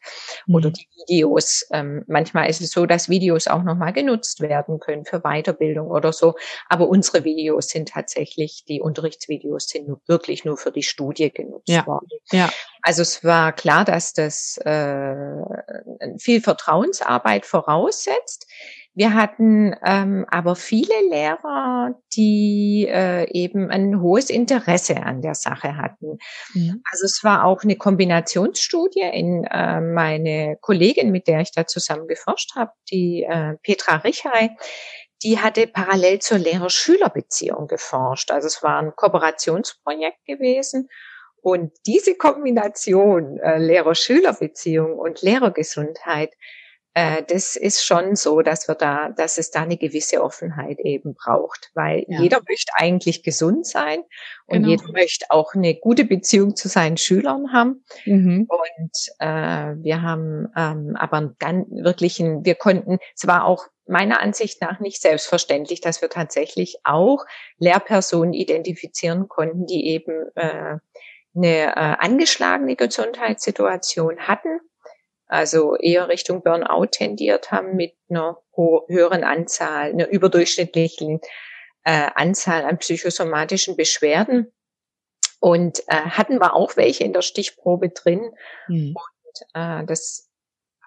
Oder 0.48 0.70
mhm. 0.70 0.74
die 0.74 0.88
Videos. 0.96 1.66
Ähm, 1.72 2.04
manchmal 2.06 2.48
ist 2.48 2.60
es 2.60 2.70
so, 2.70 2.86
dass 2.86 3.08
Videos 3.08 3.46
auch 3.46 3.62
nochmal 3.62 3.92
genutzt 3.92 4.40
werden 4.40 4.78
können 4.80 5.04
für 5.04 5.20
Weiterbildung 5.20 5.88
oder 5.88 6.12
so. 6.12 6.34
Aber 6.68 6.88
unsere 6.88 7.24
Videos 7.24 7.68
sind 7.68 7.88
tatsächlich, 7.88 8.64
die 8.68 8.80
Unterrichtsvideos 8.80 9.68
sind 9.68 9.88
nur, 9.88 10.00
wirklich 10.06 10.44
nur 10.44 10.56
für 10.56 10.72
die 10.72 10.82
Studie 10.82 11.32
genutzt 11.32 11.68
ja. 11.68 11.86
worden. 11.86 12.08
Ja. 12.30 12.50
Also 12.82 13.02
es 13.02 13.24
war 13.24 13.52
klar, 13.52 13.84
dass 13.84 14.12
das 14.12 14.58
äh, 14.58 15.14
viel 16.18 16.40
Vertrauensarbeit 16.40 17.44
voraussetzt. 17.44 18.46
Wir 18.96 19.12
hatten 19.12 19.76
ähm, 19.84 20.24
aber 20.30 20.56
viele 20.56 20.94
Lehrer, 21.10 21.94
die 22.14 22.88
äh, 22.88 23.30
eben 23.30 23.70
ein 23.70 24.00
hohes 24.00 24.30
Interesse 24.30 24.96
an 25.02 25.20
der 25.20 25.34
Sache 25.34 25.76
hatten. 25.76 26.16
Mhm. 26.54 26.82
Also 26.90 27.04
es 27.04 27.20
war 27.22 27.44
auch 27.44 27.62
eine 27.62 27.76
Kombinationsstudie. 27.76 29.02
In 29.12 29.44
äh, 29.44 29.82
meine 29.82 30.56
Kollegin, 30.62 31.10
mit 31.10 31.28
der 31.28 31.40
ich 31.40 31.52
da 31.52 31.66
zusammen 31.66 32.08
geforscht 32.08 32.56
habe, 32.56 32.70
die 32.90 33.26
äh, 33.28 33.56
Petra 33.62 33.96
Richay, 33.96 34.56
die 35.22 35.40
hatte 35.40 35.66
parallel 35.66 36.20
zur 36.20 36.38
Lehrer-Schüler-Beziehung 36.38 37.66
geforscht. 37.66 38.30
Also 38.30 38.46
es 38.46 38.62
war 38.62 38.78
ein 38.78 38.92
Kooperationsprojekt 38.96 40.24
gewesen. 40.24 40.88
Und 41.42 41.70
diese 41.86 42.14
Kombination 42.14 43.38
äh, 43.40 43.58
Lehrer-Schüler-Beziehung 43.58 44.98
und 44.98 45.20
Lehrergesundheit 45.20 46.32
äh, 46.96 47.22
das 47.28 47.56
ist 47.56 47.84
schon 47.84 48.16
so, 48.16 48.40
dass 48.40 48.68
wir 48.68 48.74
da, 48.74 49.10
dass 49.10 49.36
es 49.36 49.50
da 49.50 49.60
eine 49.60 49.76
gewisse 49.76 50.22
Offenheit 50.22 50.78
eben 50.80 51.12
braucht, 51.12 51.70
weil 51.74 52.06
ja. 52.08 52.22
jeder 52.22 52.40
möchte 52.48 52.72
eigentlich 52.74 53.22
gesund 53.22 53.66
sein 53.66 54.00
und 54.46 54.62
genau. 54.62 54.68
jeder 54.68 54.90
möchte 54.92 55.26
auch 55.28 55.52
eine 55.52 55.74
gute 55.74 56.06
Beziehung 56.06 56.56
zu 56.56 56.68
seinen 56.68 56.96
Schülern 56.96 57.52
haben. 57.52 57.84
Mhm. 58.06 58.48
Und 58.48 58.92
äh, 59.18 59.74
wir 59.76 60.00
haben 60.00 60.48
ähm, 60.56 60.96
aber 60.98 61.34
ganz 61.38 61.66
wirklich, 61.70 62.18
ein, 62.18 62.46
wir 62.46 62.54
konnten, 62.54 62.98
es 63.14 63.26
war 63.26 63.44
auch 63.44 63.66
meiner 63.86 64.22
Ansicht 64.22 64.62
nach 64.62 64.80
nicht 64.80 65.02
selbstverständlich, 65.02 65.82
dass 65.82 66.00
wir 66.00 66.08
tatsächlich 66.08 66.78
auch 66.82 67.26
Lehrpersonen 67.58 68.32
identifizieren 68.32 69.28
konnten, 69.28 69.66
die 69.66 69.86
eben 69.88 70.30
äh, 70.34 70.78
eine 71.36 71.76
äh, 71.76 71.96
angeschlagene 71.98 72.74
Gesundheitssituation 72.74 74.20
hatten 74.20 74.60
also 75.26 75.76
eher 75.76 76.08
Richtung 76.08 76.42
Burnout 76.42 76.86
tendiert 76.86 77.50
haben 77.50 77.76
mit 77.76 77.94
einer 78.08 78.38
höheren 78.88 79.24
Anzahl, 79.24 79.90
einer 79.90 80.08
überdurchschnittlichen 80.08 81.20
äh, 81.84 82.08
Anzahl 82.14 82.64
an 82.64 82.78
psychosomatischen 82.78 83.76
Beschwerden. 83.76 84.52
Und 85.38 85.80
äh, 85.88 85.94
hatten 85.94 86.40
wir 86.40 86.54
auch 86.54 86.76
welche 86.76 87.04
in 87.04 87.12
der 87.12 87.22
Stichprobe 87.22 87.90
drin. 87.90 88.32
Mhm. 88.68 88.94
Und 88.96 89.46
äh, 89.54 89.84
das 89.84 90.30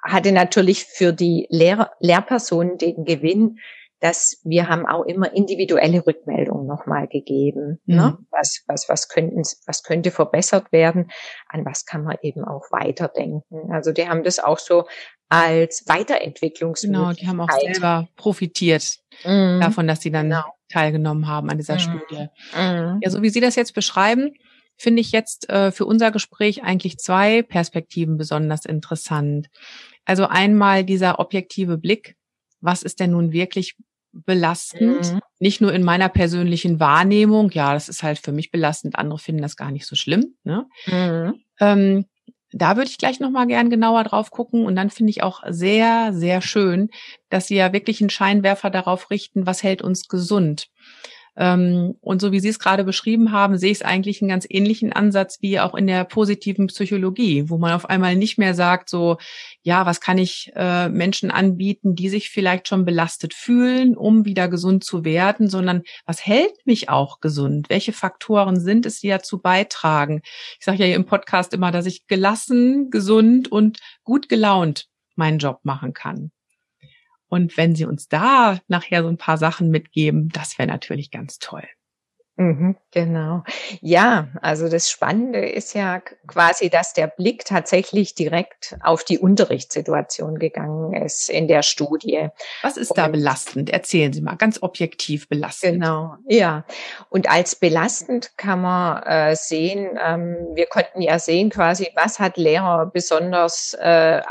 hatte 0.03 0.31
natürlich 0.31 0.85
für 0.85 1.11
die 1.11 1.47
Lehr 1.49 1.91
Lehrpersonen 1.99 2.77
den 2.77 3.05
Gewinn, 3.05 3.59
dass 3.99 4.39
wir 4.43 4.69
haben 4.69 4.85
auch 4.85 5.03
immer 5.03 5.33
individuelle 5.33 6.05
Rückmeldungen 6.05 6.65
nochmal 6.65 7.07
gegeben. 7.07 7.79
Ne? 7.85 7.95
Mhm. 7.95 7.95
Ne? 7.95 8.17
Was, 8.31 8.63
was, 8.67 8.89
was 8.89 9.09
könnten, 9.09 9.41
was 9.65 9.83
könnte 9.83 10.11
verbessert 10.11 10.71
werden? 10.71 11.11
An 11.47 11.65
was 11.65 11.85
kann 11.85 12.03
man 12.03 12.17
eben 12.21 12.43
auch 12.45 12.71
weiterdenken? 12.71 13.71
Also 13.71 13.91
die 13.91 14.07
haben 14.07 14.23
das 14.23 14.39
auch 14.39 14.59
so 14.59 14.85
als 15.27 15.83
Weiterentwicklungsmöglichkeit. 15.87 17.17
Genau, 17.17 17.21
die 17.21 17.27
haben 17.27 17.41
auch 17.41 17.59
selber 17.59 18.07
profitiert 18.15 18.97
mhm. 19.23 19.59
davon, 19.61 19.87
dass 19.87 20.01
sie 20.01 20.11
dann 20.11 20.29
genau. 20.29 20.43
teilgenommen 20.69 21.27
haben 21.27 21.49
an 21.49 21.57
dieser 21.57 21.75
mhm. 21.75 21.79
Studie. 21.79 22.27
Mhm. 22.55 22.99
Ja, 23.01 23.09
so 23.09 23.21
wie 23.21 23.29
Sie 23.29 23.41
das 23.41 23.55
jetzt 23.55 23.73
beschreiben, 23.73 24.31
finde 24.77 25.01
ich 25.01 25.11
jetzt 25.11 25.49
äh, 25.49 25.71
für 25.71 25.85
unser 25.85 26.09
Gespräch 26.11 26.63
eigentlich 26.63 26.97
zwei 26.97 27.41
Perspektiven 27.43 28.17
besonders 28.17 28.65
interessant. 28.65 29.49
Also 30.05 30.25
einmal 30.25 30.85
dieser 30.85 31.19
objektive 31.19 31.77
Blick, 31.77 32.15
was 32.61 32.81
ist 32.81 32.99
denn 32.99 33.11
nun 33.11 33.31
wirklich 33.31 33.75
belastend. 34.11 35.13
Mhm. 35.13 35.19
Nicht 35.39 35.61
nur 35.61 35.73
in 35.73 35.83
meiner 35.83 36.09
persönlichen 36.09 36.79
Wahrnehmung, 36.79 37.51
ja, 37.51 37.73
das 37.73 37.89
ist 37.89 38.03
halt 38.03 38.19
für 38.19 38.31
mich 38.31 38.51
belastend, 38.51 38.97
andere 38.97 39.19
finden 39.19 39.41
das 39.41 39.55
gar 39.55 39.71
nicht 39.71 39.85
so 39.85 39.95
schlimm. 39.95 40.35
Ne? 40.43 40.65
Mhm. 40.87 41.41
Ähm, 41.59 42.05
da 42.51 42.75
würde 42.77 42.89
ich 42.89 42.97
gleich 42.97 43.19
nochmal 43.19 43.47
gern 43.47 43.69
genauer 43.69 44.03
drauf 44.03 44.31
gucken. 44.31 44.65
Und 44.65 44.75
dann 44.75 44.89
finde 44.89 45.11
ich 45.11 45.23
auch 45.23 45.43
sehr, 45.47 46.13
sehr 46.13 46.41
schön, 46.41 46.89
dass 47.29 47.47
Sie 47.47 47.55
ja 47.55 47.73
wirklich 47.73 48.01
einen 48.01 48.09
Scheinwerfer 48.09 48.69
darauf 48.69 49.11
richten, 49.11 49.45
was 49.45 49.63
hält 49.63 49.81
uns 49.81 50.07
gesund. 50.07 50.67
Ähm, 51.37 51.95
und 52.01 52.21
so 52.21 52.31
wie 52.31 52.39
Sie 52.39 52.49
es 52.49 52.59
gerade 52.59 52.83
beschrieben 52.83 53.31
haben, 53.31 53.57
sehe 53.57 53.71
ich 53.71 53.79
es 53.79 53.85
eigentlich 53.85 54.21
einen 54.21 54.29
ganz 54.29 54.45
ähnlichen 54.49 54.93
Ansatz 54.93 55.37
wie 55.41 55.59
auch 55.59 55.75
in 55.75 55.87
der 55.87 56.03
positiven 56.03 56.67
Psychologie, 56.67 57.49
wo 57.49 57.57
man 57.57 57.73
auf 57.73 57.89
einmal 57.89 58.15
nicht 58.15 58.37
mehr 58.37 58.53
sagt, 58.53 58.89
so, 58.89 59.17
ja, 59.61 59.85
was 59.85 60.01
kann 60.01 60.17
ich 60.17 60.51
äh, 60.55 60.89
Menschen 60.89 61.31
anbieten, 61.31 61.95
die 61.95 62.09
sich 62.09 62.29
vielleicht 62.29 62.67
schon 62.67 62.85
belastet 62.85 63.33
fühlen, 63.33 63.95
um 63.95 64.25
wieder 64.25 64.47
gesund 64.47 64.83
zu 64.83 65.05
werden, 65.05 65.49
sondern 65.49 65.83
was 66.05 66.25
hält 66.25 66.65
mich 66.65 66.89
auch 66.89 67.19
gesund? 67.19 67.69
Welche 67.69 67.93
Faktoren 67.93 68.59
sind 68.59 68.85
es, 68.85 68.99
die 68.99 69.09
dazu 69.09 69.39
beitragen? 69.39 70.21
Ich 70.59 70.65
sage 70.65 70.79
ja 70.79 70.85
hier 70.85 70.95
im 70.95 71.05
Podcast 71.05 71.53
immer, 71.53 71.71
dass 71.71 71.85
ich 71.85 72.07
gelassen, 72.07 72.89
gesund 72.89 73.51
und 73.51 73.79
gut 74.03 74.29
gelaunt 74.29 74.87
meinen 75.15 75.37
Job 75.39 75.59
machen 75.63 75.93
kann. 75.93 76.31
Und 77.29 77.57
wenn 77.57 77.75
Sie 77.75 77.85
uns 77.85 78.09
da 78.09 78.59
nachher 78.67 79.03
so 79.03 79.09
ein 79.09 79.17
paar 79.17 79.37
Sachen 79.37 79.69
mitgeben, 79.69 80.29
das 80.29 80.57
wäre 80.57 80.67
natürlich 80.67 81.11
ganz 81.11 81.39
toll. 81.39 81.63
Mhm, 82.39 82.77
genau. 82.91 83.43
Ja, 83.81 84.29
also 84.41 84.69
das 84.69 84.89
Spannende 84.89 85.39
ist 85.45 85.75
ja 85.75 85.99
quasi, 86.25 86.69
dass 86.69 86.93
der 86.93 87.07
Blick 87.07 87.43
tatsächlich 87.43 88.15
direkt 88.15 88.77
auf 88.81 89.03
die 89.03 89.19
Unterrichtssituation 89.19 90.39
gegangen 90.39 90.93
ist 90.93 91.29
in 91.29 91.49
der 91.49 91.63
Studie. 91.63 92.29
Was 92.61 92.77
ist 92.77 92.93
da 92.93 93.09
belastend? 93.09 93.69
Erzählen 93.71 94.13
Sie 94.13 94.21
mal, 94.21 94.37
ganz 94.37 94.63
objektiv 94.63 95.27
belastend. 95.27 95.73
Genau, 95.73 96.15
ja. 96.29 96.63
Und 97.09 97.29
als 97.29 97.57
belastend 97.57 98.37
kann 98.37 98.61
man 98.61 99.03
äh, 99.03 99.35
sehen, 99.35 99.99
ähm, 100.01 100.37
wir 100.53 100.67
konnten 100.67 101.01
ja 101.01 101.19
sehen 101.19 101.49
quasi, 101.49 101.89
was 101.93 102.19
hat 102.19 102.37
Lehrer 102.37 102.85
besonders, 102.85 103.73
äh, 103.73 104.21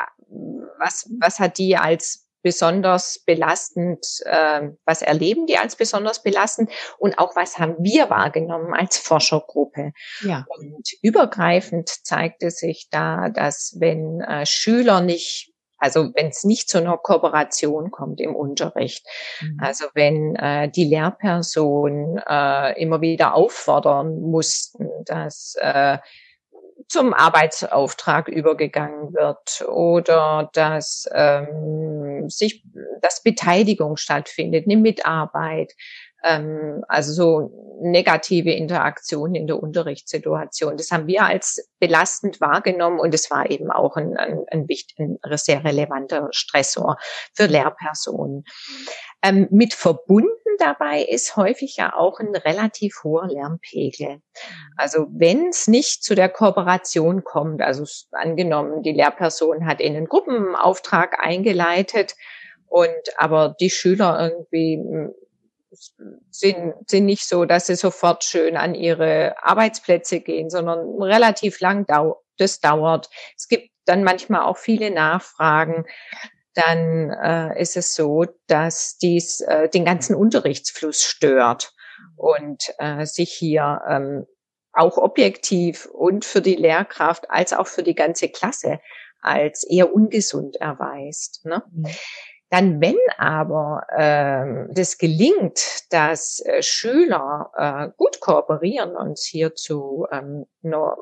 was, 0.78 1.10
was 1.20 1.40
hat 1.40 1.58
die 1.58 1.76
als 1.76 2.27
besonders 2.42 3.22
belastend, 3.24 4.04
äh, 4.24 4.68
was 4.84 5.02
erleben 5.02 5.46
die 5.46 5.58
als 5.58 5.76
besonders 5.76 6.22
belastend 6.22 6.70
und 6.98 7.18
auch 7.18 7.36
was 7.36 7.58
haben 7.58 7.76
wir 7.80 8.10
wahrgenommen 8.10 8.74
als 8.74 8.98
Forschergruppe. 8.98 9.92
Ja. 10.20 10.46
Und 10.48 10.88
übergreifend 11.02 11.88
zeigte 11.88 12.50
sich 12.50 12.88
da, 12.90 13.28
dass 13.28 13.76
wenn 13.78 14.20
äh, 14.20 14.46
Schüler 14.46 15.00
nicht 15.00 15.52
also 15.78 16.10
wenn 16.14 16.26
es 16.26 16.42
nicht 16.42 16.68
zu 16.68 16.78
einer 16.78 16.98
Kooperation 16.98 17.90
kommt 17.92 18.20
im 18.20 18.34
Unterricht, 18.34 19.06
mhm. 19.40 19.58
also 19.60 19.84
wenn 19.94 20.34
äh, 20.34 20.68
die 20.68 20.84
Lehrperson 20.84 22.20
äh, 22.28 22.82
immer 22.82 23.00
wieder 23.00 23.34
auffordern 23.34 24.20
mussten, 24.20 24.88
dass 25.04 25.54
äh, 25.60 25.98
zum 26.88 27.12
Arbeitsauftrag 27.12 28.28
übergegangen 28.28 29.12
wird 29.12 29.62
oder 29.68 30.50
dass 30.54 31.08
ähm, 31.12 32.28
sich 32.28 32.64
dass 33.02 33.22
Beteiligung 33.22 33.96
stattfindet, 33.96 34.64
eine 34.66 34.76
Mitarbeit, 34.76 35.74
ähm, 36.24 36.84
also 36.88 37.12
so 37.12 37.78
negative 37.80 38.50
Interaktion 38.50 39.34
in 39.34 39.46
der 39.46 39.62
Unterrichtssituation. 39.62 40.76
Das 40.76 40.90
haben 40.90 41.06
wir 41.06 41.24
als 41.24 41.68
belastend 41.78 42.40
wahrgenommen 42.40 42.98
und 42.98 43.14
es 43.14 43.30
war 43.30 43.50
eben 43.50 43.70
auch 43.70 43.96
ein, 43.96 44.16
ein, 44.16 44.44
ein, 44.50 44.66
ein 44.96 45.18
sehr 45.36 45.64
relevanter 45.64 46.28
Stressor 46.32 46.96
für 47.34 47.46
Lehrpersonen. 47.46 48.44
Ähm, 49.22 49.48
mit 49.50 49.74
verbunden 49.74 50.32
dabei 50.58 51.02
ist 51.02 51.36
häufig 51.36 51.76
ja 51.76 51.94
auch 51.94 52.18
ein 52.20 52.34
relativ 52.34 53.00
hoher 53.04 53.28
Lernpegel. 53.28 54.20
Also 54.76 55.06
wenn 55.10 55.48
es 55.48 55.68
nicht 55.68 56.02
zu 56.02 56.14
der 56.14 56.28
Kooperation 56.28 57.24
kommt, 57.24 57.62
also 57.62 57.84
angenommen, 58.12 58.82
die 58.82 58.92
Lehrperson 58.92 59.66
hat 59.66 59.80
in 59.80 59.96
einen 59.96 60.06
Gruppenauftrag 60.06 61.18
eingeleitet 61.20 62.14
und 62.66 62.90
aber 63.16 63.56
die 63.60 63.70
Schüler 63.70 64.18
irgendwie 64.20 64.76
hm, 64.76 65.14
sind, 66.30 66.74
sind 66.86 67.06
nicht 67.06 67.26
so, 67.26 67.44
dass 67.44 67.66
sie 67.66 67.76
sofort 67.76 68.24
schön 68.24 68.56
an 68.56 68.74
ihre 68.74 69.34
Arbeitsplätze 69.42 70.20
gehen, 70.20 70.50
sondern 70.50 71.02
relativ 71.02 71.60
lang 71.60 71.86
dau 71.86 72.22
das 72.36 72.60
dauert. 72.60 73.10
Es 73.36 73.48
gibt 73.48 73.70
dann 73.84 74.04
manchmal 74.04 74.42
auch 74.42 74.58
viele 74.58 74.90
Nachfragen 74.90 75.84
dann 76.58 77.10
äh, 77.10 77.60
ist 77.60 77.76
es 77.76 77.94
so, 77.94 78.24
dass 78.48 78.98
dies 78.98 79.40
äh, 79.42 79.68
den 79.68 79.84
ganzen 79.84 80.16
Unterrichtsfluss 80.16 81.04
stört 81.04 81.72
und 82.16 82.74
äh, 82.78 83.06
sich 83.06 83.32
hier 83.32 83.80
ähm, 83.88 84.26
auch 84.72 84.96
objektiv 84.96 85.86
und 85.86 86.24
für 86.24 86.42
die 86.42 86.56
Lehrkraft 86.56 87.30
als 87.30 87.52
auch 87.52 87.68
für 87.68 87.84
die 87.84 87.94
ganze 87.94 88.28
Klasse 88.28 88.80
als 89.20 89.62
eher 89.64 89.94
ungesund 89.94 90.56
erweist. 90.56 91.44
Ne? 91.44 91.62
Mhm. 91.70 91.86
Dann, 92.50 92.80
wenn 92.80 92.96
aber 93.18 93.86
ähm, 93.96 94.70
das 94.72 94.96
gelingt, 94.96 95.92
dass 95.92 96.40
äh, 96.40 96.62
Schüler 96.62 97.50
äh, 97.54 97.88
gut 97.96 98.20
kooperieren 98.20 98.96
und 98.96 99.18
hier 99.18 99.54
zu 99.54 100.06
ähm, 100.10 100.46
einer 100.62 100.96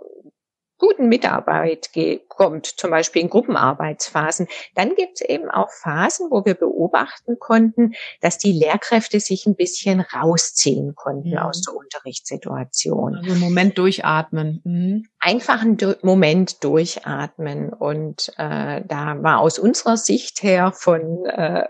guten 0.78 1.08
Mitarbeit 1.08 1.90
kommt, 2.28 2.66
zum 2.66 2.90
Beispiel 2.90 3.22
in 3.22 3.30
Gruppenarbeitsphasen, 3.30 4.46
dann 4.74 4.94
gibt 4.94 5.20
es 5.20 5.28
eben 5.28 5.50
auch 5.50 5.70
Phasen, 5.70 6.30
wo 6.30 6.44
wir 6.44 6.54
beobachten 6.54 7.38
konnten, 7.38 7.94
dass 8.20 8.38
die 8.38 8.52
Lehrkräfte 8.52 9.20
sich 9.20 9.46
ein 9.46 9.56
bisschen 9.56 10.00
rausziehen 10.00 10.94
konnten 10.94 11.30
mhm. 11.30 11.38
aus 11.38 11.62
der 11.62 11.74
Unterrichtssituation. 11.74 13.16
Also 13.16 13.30
einen 13.32 13.40
Moment 13.40 13.78
durchatmen. 13.78 14.60
Mhm. 14.64 15.08
Einfach 15.18 15.62
einen 15.62 15.76
du 15.76 15.96
Moment 16.02 16.62
durchatmen. 16.62 17.72
Und 17.72 18.32
äh, 18.36 18.82
da 18.86 19.22
war 19.22 19.40
aus 19.40 19.58
unserer 19.58 19.96
Sicht 19.96 20.42
her, 20.42 20.72
von, 20.72 21.24
äh, 21.26 21.66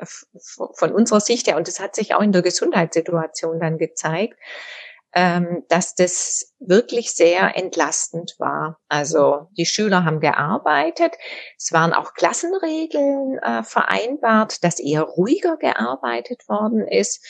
von 0.74 0.92
unserer 0.92 1.20
Sicht 1.20 1.46
her, 1.46 1.56
und 1.56 1.68
das 1.68 1.80
hat 1.80 1.94
sich 1.94 2.14
auch 2.14 2.22
in 2.22 2.32
der 2.32 2.42
Gesundheitssituation 2.42 3.60
dann 3.60 3.78
gezeigt, 3.78 4.36
ähm, 5.14 5.64
dass 5.68 5.94
das 5.94 6.54
wirklich 6.58 7.12
sehr 7.12 7.56
entlastend 7.56 8.34
war. 8.38 8.78
Also 8.88 9.48
die 9.56 9.66
Schüler 9.66 10.04
haben 10.04 10.20
gearbeitet, 10.20 11.14
es 11.56 11.72
waren 11.72 11.92
auch 11.92 12.14
Klassenregeln 12.14 13.38
äh, 13.38 13.62
vereinbart, 13.62 14.62
dass 14.62 14.78
eher 14.78 15.02
ruhiger 15.02 15.56
gearbeitet 15.56 16.48
worden 16.48 16.86
ist, 16.86 17.24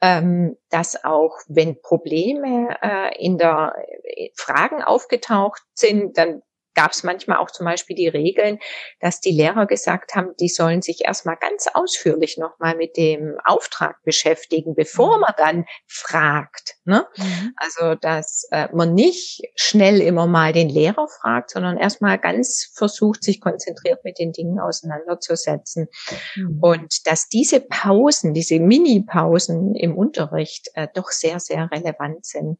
ähm, 0.00 0.56
dass 0.70 1.04
auch 1.04 1.38
wenn 1.48 1.80
Probleme 1.80 2.76
äh, 2.82 3.24
in 3.24 3.38
der 3.38 3.74
äh, 4.04 4.28
Fragen 4.36 4.82
aufgetaucht 4.82 5.62
sind, 5.74 6.18
dann 6.18 6.42
gab 6.74 6.92
es 6.92 7.04
manchmal 7.04 7.38
auch 7.38 7.50
zum 7.50 7.64
Beispiel 7.66 7.96
die 7.96 8.08
Regeln, 8.08 8.58
dass 9.00 9.20
die 9.20 9.30
Lehrer 9.30 9.66
gesagt 9.66 10.14
haben, 10.14 10.34
die 10.40 10.48
sollen 10.48 10.82
sich 10.82 11.04
erstmal 11.04 11.36
ganz 11.36 11.68
ausführlich 11.72 12.36
nochmal 12.36 12.76
mit 12.76 12.96
dem 12.96 13.38
Auftrag 13.44 14.02
beschäftigen, 14.02 14.74
bevor 14.74 15.16
mhm. 15.16 15.20
man 15.22 15.34
dann 15.36 15.64
fragt. 15.86 16.73
Ne? 16.86 17.06
Mhm. 17.16 17.54
Also, 17.56 17.94
dass 17.94 18.46
äh, 18.50 18.68
man 18.74 18.94
nicht 18.94 19.42
schnell 19.54 20.02
immer 20.02 20.26
mal 20.26 20.52
den 20.52 20.68
Lehrer 20.68 21.08
fragt, 21.08 21.50
sondern 21.50 21.78
erstmal 21.78 22.18
ganz 22.18 22.70
versucht, 22.74 23.24
sich 23.24 23.40
konzentriert 23.40 24.04
mit 24.04 24.18
den 24.18 24.32
Dingen 24.32 24.60
auseinanderzusetzen. 24.60 25.88
Mhm. 26.36 26.58
Und 26.60 27.06
dass 27.06 27.28
diese 27.28 27.60
Pausen, 27.60 28.34
diese 28.34 28.60
Mini-Pausen 28.60 29.74
im 29.74 29.96
Unterricht 29.96 30.68
äh, 30.74 30.88
doch 30.92 31.10
sehr, 31.10 31.40
sehr 31.40 31.70
relevant 31.70 32.26
sind. 32.26 32.58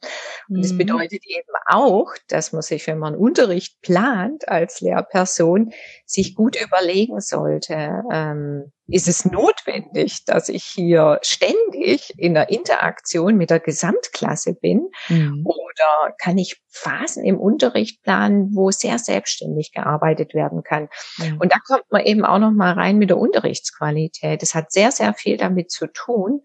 Und 0.48 0.62
das 0.62 0.72
mhm. 0.72 0.78
bedeutet 0.78 1.22
eben 1.26 1.52
auch, 1.66 2.14
dass 2.28 2.52
man 2.52 2.62
sich, 2.62 2.86
wenn 2.86 2.98
man 2.98 3.14
Unterricht 3.14 3.82
plant 3.82 4.48
als 4.48 4.80
Lehrperson, 4.80 5.72
sich 6.06 6.34
gut 6.34 6.56
überlegen 6.60 7.20
sollte, 7.20 8.02
ähm, 8.10 8.72
ist 8.86 9.08
es 9.08 9.24
notwendig, 9.24 10.24
dass 10.26 10.48
ich 10.48 10.64
hier 10.64 11.18
ständig 11.22 12.12
in 12.18 12.34
der 12.34 12.50
Interaktion 12.50 13.36
mit 13.36 13.50
der 13.50 13.60
Gesamtklasse 13.60 14.54
bin? 14.54 14.90
Mhm. 15.08 15.46
Oder 15.46 16.14
kann 16.18 16.36
ich 16.36 16.60
Phasen 16.68 17.24
im 17.24 17.38
Unterricht 17.38 18.02
planen, 18.02 18.50
wo 18.54 18.70
sehr 18.70 18.98
selbstständig 18.98 19.72
gearbeitet 19.72 20.34
werden 20.34 20.62
kann? 20.62 20.88
Mhm. 21.18 21.38
Und 21.38 21.52
da 21.52 21.56
kommt 21.66 21.90
man 21.90 22.04
eben 22.04 22.24
auch 22.24 22.38
noch 22.38 22.52
mal 22.52 22.74
rein 22.74 22.98
mit 22.98 23.10
der 23.10 23.18
Unterrichtsqualität. 23.18 24.42
Es 24.42 24.54
hat 24.54 24.70
sehr, 24.70 24.92
sehr 24.92 25.14
viel 25.14 25.38
damit 25.38 25.70
zu 25.70 25.86
tun, 25.86 26.42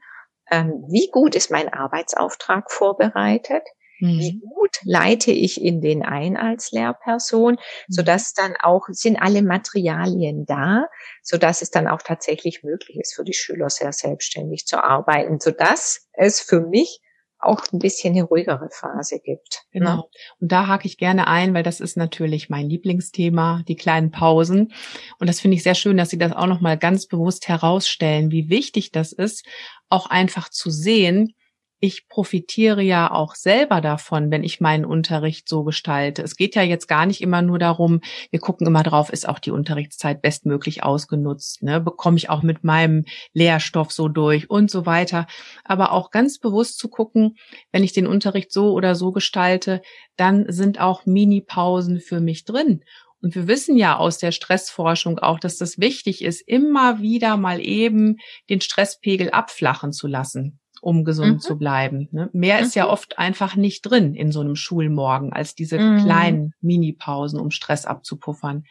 ähm, 0.52 0.86
wie 0.90 1.10
gut 1.12 1.36
ist 1.36 1.52
mein 1.52 1.72
Arbeitsauftrag 1.72 2.72
vorbereitet? 2.72 3.64
Wie 4.00 4.34
mhm. 4.34 4.40
gut 4.42 4.80
leite 4.84 5.32
ich 5.32 5.62
in 5.62 5.82
den 5.82 6.04
ein 6.04 6.38
als 6.38 6.72
Lehrperson, 6.72 7.58
so 7.88 8.02
mhm. 8.02 8.06
dass 8.06 8.34
dann 8.34 8.56
auch, 8.62 8.88
sind 8.90 9.18
alle 9.18 9.42
Materialien 9.42 10.46
da, 10.46 10.86
so 11.22 11.38
dass 11.38 11.62
es 11.62 11.70
dann 11.70 11.88
auch 11.88 12.02
tatsächlich 12.02 12.64
möglich 12.64 12.98
ist, 13.00 13.16
für 13.16 13.24
die 13.24 13.34
Schüler 13.34 13.70
sehr 13.70 13.92
selbstständig 13.92 14.66
zu 14.66 14.84
arbeiten, 14.84 15.40
so 15.40 15.52
dass 15.52 16.08
es 16.14 16.40
für 16.40 16.62
mich 16.62 17.02
auch 17.42 17.64
ein 17.72 17.80
bisschen 17.80 18.14
eine 18.14 18.24
ruhigere 18.24 18.70
Phase 18.70 19.20
gibt. 19.20 19.64
Ne? 19.72 19.80
Genau. 19.80 20.10
Und 20.40 20.52
da 20.52 20.68
hake 20.68 20.86
ich 20.86 20.98
gerne 20.98 21.28
ein, 21.28 21.54
weil 21.54 21.64
das 21.64 21.80
ist 21.80 21.96
natürlich 21.96 22.50
mein 22.50 22.70
Lieblingsthema, 22.70 23.64
die 23.68 23.78
kleinen 23.78 24.12
Pausen. 24.12 24.74
Und 25.20 25.28
das 25.28 25.40
finde 25.40 25.56
ich 25.56 25.64
sehr 25.64 25.76
schön, 25.76 25.96
dass 25.96 26.10
Sie 26.10 26.18
das 26.18 26.34
auch 26.34 26.48
nochmal 26.48 26.78
ganz 26.78 27.08
bewusst 27.08 27.48
herausstellen, 27.48 28.32
wie 28.32 28.50
wichtig 28.50 28.92
das 28.92 29.14
ist, 29.14 29.46
auch 29.88 30.10
einfach 30.10 30.50
zu 30.50 30.70
sehen, 30.70 31.34
ich 31.82 32.10
profitiere 32.10 32.82
ja 32.82 33.10
auch 33.12 33.36
selber 33.36 33.80
davon, 33.80 34.32
wenn 34.32 34.44
ich 34.44 34.60
meinen 34.60 34.84
Unterricht 34.84 35.48
so 35.48 35.64
gestalte. 35.64 36.22
Es 36.22 36.36
geht 36.36 36.56
ja 36.56 36.62
jetzt 36.62 36.88
gar 36.88 37.06
nicht 37.06 37.22
immer 37.22 37.42
nur 37.42 37.58
darum, 37.58 38.02
wir 38.32 38.40
gucken 38.40 38.68
immer 38.68 38.84
drauf, 38.84 39.10
ist 39.12 39.28
auch 39.28 39.40
die 39.40 39.52
Unterrichtszeit 39.52 40.22
bestmöglich 40.22 40.84
ausgenutzt, 40.84 41.64
ne? 41.64 41.80
bekomme 41.80 42.18
ich 42.18 42.30
auch 42.30 42.44
mit 42.44 42.66
meinem 42.66 43.06
Lehrstoff 43.34 43.92
so 43.92 44.10
durch 44.10 44.50
und 44.50 44.70
so 44.70 44.86
weiter. 44.86 45.26
Aber 45.64 45.94
auch 45.94 46.12
ganz 46.12 46.38
bewusst 46.38 46.80
zu 46.80 46.90
gucken, 46.90 47.38
wenn 47.72 47.84
ich 47.84 47.94
den 47.94 48.08
Unterricht 48.08 48.52
so 48.52 48.74
oder 48.74 48.94
so 48.96 49.14
gestalte, 49.14 49.82
dann 50.18 50.52
sind 50.52 50.82
auch 50.82 51.06
Mini-Pausen 51.06 52.02
für 52.02 52.20
mich 52.20 52.44
drin. 52.44 52.84
Und 53.22 53.36
wir 53.36 53.48
wissen 53.48 53.78
ja 53.78 53.98
aus 53.98 54.18
der 54.18 54.32
Stressforschung 54.32 55.20
auch, 55.20 55.40
dass 55.40 55.58
das 55.58 55.78
wichtig 55.78 56.24
ist, 56.24 56.42
immer 56.42 57.02
wieder 57.02 57.38
mal 57.38 57.62
eben 57.62 58.18
den 58.50 58.62
Stresspegel 58.62 59.30
abflachen 59.30 59.92
zu 59.92 60.08
lassen 60.08 60.60
um 60.82 61.04
gesund 61.04 61.34
mhm. 61.34 61.40
zu 61.40 61.58
bleiben. 61.58 62.08
Ne? 62.12 62.30
Mehr 62.34 62.58
mhm. 62.58 62.64
ist 62.64 62.76
ja 62.76 62.86
mhm. 62.86 62.92
oft 62.92 63.20
einfach 63.20 63.56
nicht 63.56 63.82
drin 63.82 64.16
in 64.16 64.32
so 64.32 64.42
einem 64.42 64.56
Schulmorgen 64.56 65.34
als 65.34 65.56
diese 65.56 65.80
mhm. 65.80 66.04
kleinen 66.04 66.54
Mini-Pausen, 66.62 67.40
um 67.40 67.52
Stress 67.52 67.86
abzupuffern. 67.86 68.66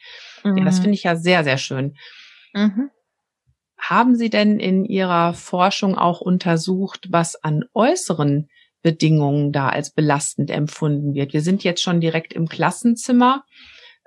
Ja, 0.44 0.64
das 0.64 0.78
mhm. 0.78 0.82
finde 0.82 0.94
ich 0.94 1.04
ja 1.04 1.16
sehr, 1.16 1.44
sehr 1.44 1.58
schön. 1.58 1.96
Mhm. 2.54 2.90
Haben 3.78 4.16
Sie 4.16 4.28
denn 4.28 4.58
in 4.58 4.84
Ihrer 4.84 5.34
Forschung 5.34 5.96
auch 5.96 6.20
untersucht, 6.20 7.08
was 7.10 7.36
an 7.42 7.64
äußeren 7.74 8.48
Bedingungen 8.82 9.52
da 9.52 9.68
als 9.68 9.90
belastend 9.90 10.50
empfunden 10.50 11.14
wird? 11.14 11.32
Wir 11.32 11.42
sind 11.42 11.62
jetzt 11.64 11.82
schon 11.82 12.00
direkt 12.00 12.32
im 12.32 12.48
Klassenzimmer. 12.48 13.44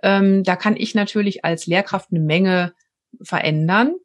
Ähm, 0.04 0.44
da 0.44 0.56
kann 0.56 0.76
ich 0.76 0.94
natürlich 0.94 1.46
als 1.46 1.68
Lehrkraft 1.68 2.10
eine 2.12 2.20
Menge 2.20 2.74
verändern. 3.22 3.96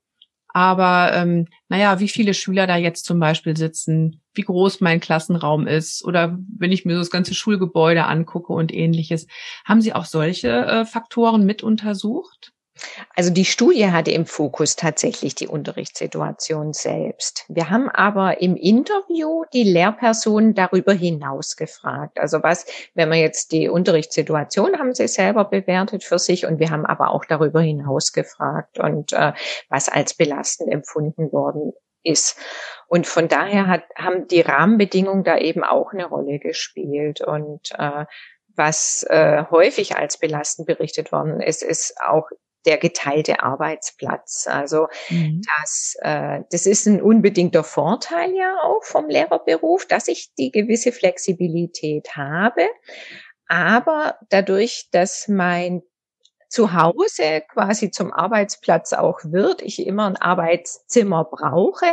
Aber 0.56 1.12
ähm, 1.12 1.48
naja, 1.68 2.00
wie 2.00 2.08
viele 2.08 2.32
Schüler 2.32 2.66
da 2.66 2.78
jetzt 2.78 3.04
zum 3.04 3.20
Beispiel 3.20 3.54
sitzen, 3.58 4.22
wie 4.32 4.40
groß 4.40 4.80
mein 4.80 5.00
Klassenraum 5.00 5.66
ist 5.66 6.02
oder 6.02 6.38
wenn 6.56 6.72
ich 6.72 6.86
mir 6.86 6.94
so 6.94 7.00
das 7.00 7.10
ganze 7.10 7.34
Schulgebäude 7.34 8.06
angucke 8.06 8.54
und 8.54 8.72
ähnliches. 8.72 9.26
Haben 9.66 9.82
Sie 9.82 9.92
auch 9.92 10.06
solche 10.06 10.48
äh, 10.48 10.86
Faktoren 10.86 11.44
mit 11.44 11.62
untersucht? 11.62 12.54
Also 13.14 13.30
die 13.30 13.44
Studie 13.44 13.90
hatte 13.90 14.10
im 14.10 14.26
Fokus 14.26 14.76
tatsächlich 14.76 15.34
die 15.34 15.48
Unterrichtssituation 15.48 16.72
selbst. 16.72 17.44
Wir 17.48 17.70
haben 17.70 17.88
aber 17.88 18.40
im 18.40 18.56
Interview 18.56 19.44
die 19.52 19.62
Lehrpersonen 19.62 20.54
darüber 20.54 20.92
hinaus 20.92 21.56
gefragt. 21.56 22.18
Also 22.18 22.42
was, 22.42 22.66
wenn 22.94 23.08
wir 23.08 23.18
jetzt 23.18 23.52
die 23.52 23.68
Unterrichtssituation 23.68 24.78
haben 24.78 24.94
sie 24.94 25.08
selber 25.08 25.44
bewertet 25.44 26.04
für 26.04 26.18
sich 26.18 26.46
und 26.46 26.58
wir 26.58 26.70
haben 26.70 26.86
aber 26.86 27.10
auch 27.10 27.24
darüber 27.24 27.60
hinaus 27.60 28.12
gefragt 28.12 28.78
und 28.78 29.12
äh, 29.12 29.32
was 29.68 29.88
als 29.88 30.14
belastend 30.14 30.72
empfunden 30.72 31.32
worden 31.32 31.72
ist. 32.02 32.38
Und 32.88 33.06
von 33.06 33.28
daher 33.28 33.66
hat, 33.66 33.82
haben 33.96 34.28
die 34.28 34.40
Rahmenbedingungen 34.40 35.24
da 35.24 35.38
eben 35.38 35.64
auch 35.64 35.92
eine 35.92 36.06
Rolle 36.06 36.38
gespielt 36.38 37.20
und 37.20 37.72
äh, 37.78 38.04
was 38.56 39.04
äh, 39.10 39.44
häufig 39.50 39.96
als 39.96 40.18
belastend 40.18 40.66
berichtet 40.66 41.12
worden 41.12 41.40
ist, 41.40 41.62
ist 41.62 41.94
auch 42.00 42.28
der 42.66 42.78
geteilte 42.78 43.42
Arbeitsplatz. 43.42 44.46
Also 44.48 44.88
mhm. 45.08 45.42
das, 45.60 45.94
äh, 46.00 46.40
das 46.50 46.66
ist 46.66 46.86
ein 46.86 47.00
unbedingter 47.00 47.64
Vorteil 47.64 48.34
ja 48.34 48.60
auch 48.62 48.84
vom 48.84 49.08
Lehrerberuf, 49.08 49.86
dass 49.86 50.08
ich 50.08 50.34
die 50.38 50.50
gewisse 50.50 50.92
Flexibilität 50.92 52.16
habe. 52.16 52.66
Aber 53.48 54.18
dadurch, 54.30 54.88
dass 54.90 55.28
mein 55.28 55.82
zu 56.48 56.72
Hause 56.72 57.42
quasi 57.52 57.90
zum 57.90 58.12
Arbeitsplatz 58.12 58.92
auch 58.92 59.20
wird, 59.24 59.62
ich 59.62 59.86
immer 59.86 60.06
ein 60.06 60.16
Arbeitszimmer 60.16 61.24
brauche. 61.24 61.86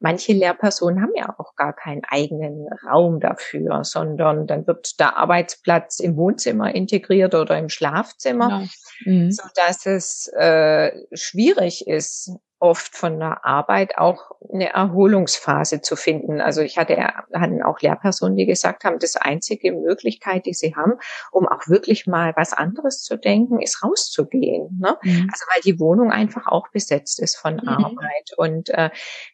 Manche 0.00 0.32
Lehrpersonen 0.32 1.02
haben 1.02 1.12
ja 1.16 1.34
auch 1.38 1.54
gar 1.56 1.72
keinen 1.72 2.02
eigenen 2.08 2.68
Raum 2.88 3.20
dafür, 3.20 3.84
sondern 3.84 4.46
dann 4.46 4.66
wird 4.66 4.98
der 5.00 5.16
Arbeitsplatz 5.16 6.00
im 6.00 6.16
Wohnzimmer 6.16 6.74
integriert 6.74 7.34
oder 7.34 7.58
im 7.58 7.68
Schlafzimmer, 7.68 8.68
genau. 9.04 9.16
mhm. 9.24 9.30
so 9.30 9.42
dass 9.54 9.86
es 9.86 10.28
äh, 10.34 10.92
schwierig 11.12 11.86
ist, 11.86 12.32
oft 12.58 12.96
von 12.96 13.18
der 13.18 13.44
Arbeit 13.44 13.98
auch 13.98 14.30
eine 14.52 14.72
Erholungsphase 14.72 15.82
zu 15.82 15.94
finden. 15.94 16.40
Also 16.40 16.62
ich 16.62 16.78
hatte 16.78 16.96
hatten 16.96 17.62
auch 17.62 17.80
Lehrpersonen, 17.80 18.36
die 18.36 18.46
gesagt 18.46 18.84
haben, 18.84 18.98
das 18.98 19.16
einzige 19.16 19.72
Möglichkeit, 19.72 20.46
die 20.46 20.54
sie 20.54 20.74
haben, 20.74 20.94
um 21.32 21.46
auch 21.46 21.68
wirklich 21.68 22.06
mal 22.06 22.32
was 22.36 22.54
anderes 22.54 23.02
zu 23.02 23.18
denken, 23.18 23.60
ist 23.60 23.82
rauszugehen. 23.82 24.78
Ne? 24.80 24.96
Mhm. 25.02 25.28
Also 25.30 25.44
weil 25.52 25.62
die 25.64 25.78
Wohnung 25.78 26.10
einfach 26.10 26.46
auch 26.46 26.68
besetzt 26.68 27.20
ist 27.20 27.36
von 27.36 27.56
mhm. 27.56 27.68
Arbeit. 27.68 28.30
Und 28.36 28.70
äh, 28.70 28.90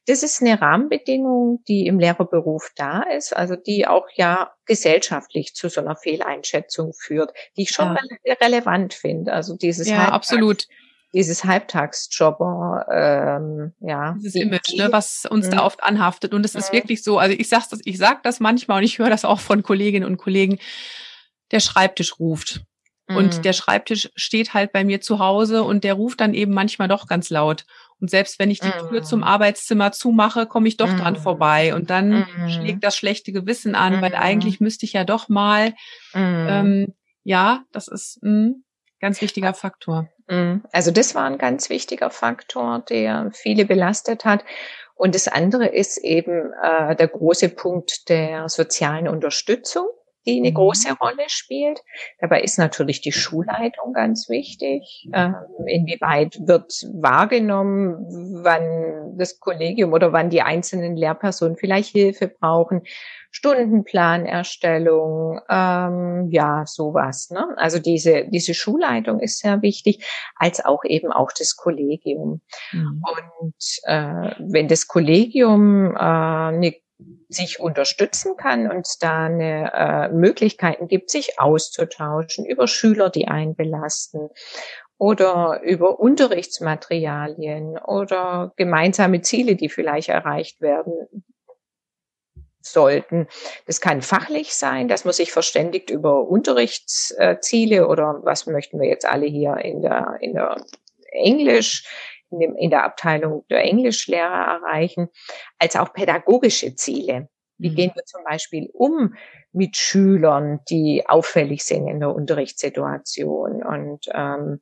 das 0.06 0.24
ist 0.24 0.42
eine 0.42 0.61
Rahmenbedingung, 0.61 1.62
die 1.68 1.87
im 1.87 2.00
Lehrerberuf 2.00 2.72
da 2.74 3.02
ist, 3.02 3.37
also 3.37 3.54
die 3.54 3.87
auch 3.87 4.06
ja 4.14 4.52
gesellschaftlich 4.66 5.54
zu 5.54 5.68
so 5.68 5.80
einer 5.80 5.96
Fehleinschätzung 5.96 6.92
führt, 6.92 7.32
die 7.56 7.62
ich 7.62 7.70
schon 7.70 7.96
ja. 8.24 8.35
relevant 8.40 8.94
finde. 8.94 9.32
Also 9.32 9.56
dieses 9.56 9.88
ja, 9.88 10.08
absolut 10.08 10.66
dieses 11.14 11.44
Halbtagsjobber, 11.44 12.87
ähm, 12.90 13.72
ja. 13.81 14.14
Dieses 14.18 14.35
Image, 14.35 14.75
ne, 14.77 14.88
was 14.90 15.27
uns 15.29 15.51
da 15.51 15.59
mhm. 15.59 15.62
oft 15.62 15.83
anhaftet. 15.83 16.33
Und 16.33 16.44
es 16.44 16.55
ist 16.55 16.72
mhm. 16.72 16.77
wirklich 16.77 17.03
so, 17.03 17.18
also 17.18 17.37
ich 17.38 17.48
sag's 17.48 17.68
das, 17.68 17.81
ich 17.85 17.98
sag 17.98 18.22
das 18.22 18.40
manchmal 18.40 18.79
und 18.79 18.85
ich 18.85 18.98
höre 18.98 19.11
das 19.11 19.25
auch 19.25 19.40
von 19.40 19.62
Kolleginnen 19.62 20.07
und 20.07 20.16
Kollegen, 20.16 20.59
der 21.51 21.61
Schreibtisch 21.61 22.18
ruft. 22.18 22.62
Und 23.09 23.38
mhm. 23.38 23.42
der 23.42 23.53
Schreibtisch 23.53 24.11
steht 24.14 24.55
halt 24.55 24.72
bei 24.72 24.85
mir 24.85 25.01
zu 25.01 25.18
Hause 25.18 25.64
und 25.64 25.85
der 25.85 25.94
ruft 25.94 26.20
dann 26.20 26.35
eben 26.35 26.55
manchmal 26.55 26.88
doch 26.88 27.07
ganz 27.07 27.29
laut. 27.31 27.66
Und 28.01 28.11
selbst 28.11 28.38
wenn 28.38 28.51
ich 28.51 28.61
die 28.61 28.70
Tür 28.88 29.03
zum 29.03 29.22
Arbeitszimmer 29.22 29.92
zumache, 29.92 30.46
komme 30.46 30.66
ich 30.66 30.77
doch 30.77 30.92
dran 30.92 31.16
vorbei. 31.16 31.75
Und 31.75 31.90
dann 31.90 32.27
schlägt 32.48 32.83
das 32.83 32.96
schlechte 32.96 33.33
Gewissen 33.33 33.75
an, 33.75 34.01
weil 34.01 34.14
eigentlich 34.14 34.61
müsste 34.61 34.87
ich 34.87 34.94
ja 34.94 35.05
doch 35.05 35.29
mal. 35.29 35.75
Ähm, 36.14 36.94
ja, 37.22 37.64
das 37.70 37.88
ist 37.88 38.18
mh, 38.22 38.55
ganz 39.02 39.20
wichtiger 39.20 39.52
Faktor. 39.52 40.08
Mhm. 40.28 40.62
Also 40.72 40.90
das 40.90 41.14
war 41.14 41.24
ein 41.24 41.36
ganz 41.36 41.68
wichtiger 41.68 42.08
Faktor, 42.08 42.82
der 42.88 43.30
viele 43.34 43.66
belastet 43.66 44.24
hat. 44.24 44.44
Und 44.94 45.14
das 45.14 45.28
andere 45.28 45.66
ist 45.66 45.98
eben 45.98 46.52
äh, 46.62 46.96
der 46.96 47.08
große 47.08 47.50
Punkt 47.50 48.08
der 48.08 48.48
sozialen 48.48 49.08
Unterstützung, 49.08 49.88
die 50.26 50.38
eine 50.38 50.50
mhm. 50.50 50.54
große 50.54 50.92
Rolle 51.00 51.28
spielt. 51.28 51.80
Dabei 52.20 52.42
ist 52.42 52.58
natürlich 52.58 53.00
die 53.00 53.12
Schulleitung 53.12 53.92
ganz 53.92 54.28
wichtig. 54.28 55.08
Ähm, 55.12 55.35
inwieweit 55.66 56.38
wird 56.46 56.72
wahrgenommen, 56.94 58.06
wann 58.42 59.18
das 59.18 59.40
Kollegium 59.40 59.92
oder 59.92 60.12
wann 60.12 60.30
die 60.30 60.42
einzelnen 60.42 60.96
Lehrpersonen 60.96 61.56
vielleicht 61.56 61.90
Hilfe 61.90 62.28
brauchen 62.28 62.82
Stundenplanerstellung, 63.32 65.40
ähm, 65.48 66.28
ja, 66.30 66.64
sowas. 66.66 67.30
Ne? 67.30 67.46
Also 67.56 67.78
diese, 67.78 68.26
diese 68.28 68.52
Schulleitung 68.52 69.20
ist 69.20 69.38
sehr 69.38 69.62
wichtig, 69.62 70.04
als 70.37 70.62
auch 70.62 70.85
eben 70.85 71.11
auch 71.11 71.30
das 71.37 71.56
Kollegium. 71.56 72.42
Mhm. 72.72 73.02
Und 73.02 73.80
äh, 73.85 74.35
wenn 74.38 74.68
das 74.68 74.87
Kollegium 74.87 75.96
äh, 75.96 75.98
eine 75.98 76.74
sich 77.28 77.60
unterstützen 77.60 78.36
kann 78.36 78.70
und 78.70 78.86
da 79.00 79.24
eine 79.24 79.72
äh, 79.72 80.08
Möglichkeiten 80.08 80.88
gibt, 80.88 81.10
sich 81.10 81.38
auszutauschen 81.40 82.44
über 82.44 82.66
Schüler, 82.66 83.10
die 83.10 83.28
einen 83.28 83.54
belasten 83.54 84.28
oder 84.98 85.60
über 85.64 85.98
Unterrichtsmaterialien 85.98 87.78
oder 87.78 88.52
gemeinsame 88.56 89.20
Ziele, 89.22 89.56
die 89.56 89.68
vielleicht 89.68 90.08
erreicht 90.08 90.60
werden 90.60 91.08
sollten. 92.60 93.26
Das 93.66 93.80
kann 93.80 94.02
fachlich 94.02 94.54
sein, 94.54 94.88
dass 94.88 95.04
man 95.04 95.12
sich 95.12 95.32
verständigt 95.32 95.90
über 95.90 96.28
Unterrichtsziele 96.28 97.88
oder 97.88 98.20
was 98.22 98.46
möchten 98.46 98.80
wir 98.80 98.88
jetzt 98.88 99.04
alle 99.04 99.26
hier 99.26 99.56
in 99.56 99.82
der, 99.82 100.18
in 100.20 100.34
der 100.34 100.64
Englisch, 101.10 101.84
in, 102.33 102.40
dem, 102.40 102.57
in 102.57 102.71
der 102.71 102.85
Abteilung 102.85 103.45
der 103.51 103.62
Englischlehrer 103.64 104.61
erreichen, 104.62 105.09
als 105.59 105.77
auch 105.77 105.92
pädagogische 105.92 106.75
Ziele. 106.75 107.29
Wie 107.59 107.71
mhm. 107.71 107.75
gehen 107.75 107.92
wir 107.95 108.05
zum 108.05 108.25
Beispiel 108.25 108.68
um 108.73 109.14
mit 109.53 109.77
Schülern, 109.77 110.61
die 110.68 111.05
auffällig 111.07 111.64
sind 111.64 111.87
in 111.87 112.01
der 112.01 112.14
Unterrichtssituation? 112.14 113.62
Und 113.62 114.07
ähm, 114.12 114.61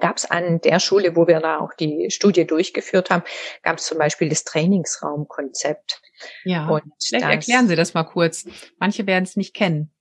gab 0.00 0.16
es 0.16 0.30
an 0.30 0.60
der 0.60 0.80
Schule, 0.80 1.16
wo 1.16 1.26
wir 1.26 1.40
da 1.40 1.58
auch 1.58 1.72
die 1.74 2.10
Studie 2.10 2.46
durchgeführt 2.46 3.10
haben, 3.10 3.22
gab 3.62 3.78
es 3.78 3.86
zum 3.86 3.98
Beispiel 3.98 4.28
das 4.28 4.44
Trainingsraumkonzept. 4.44 6.02
Ja, 6.44 6.68
und 6.68 6.82
vielleicht 7.02 7.24
das, 7.24 7.30
erklären 7.30 7.68
Sie 7.68 7.76
das 7.76 7.94
mal 7.94 8.04
kurz. 8.04 8.46
Manche 8.78 9.06
werden 9.06 9.24
es 9.24 9.36
nicht 9.36 9.54
kennen. 9.54 9.93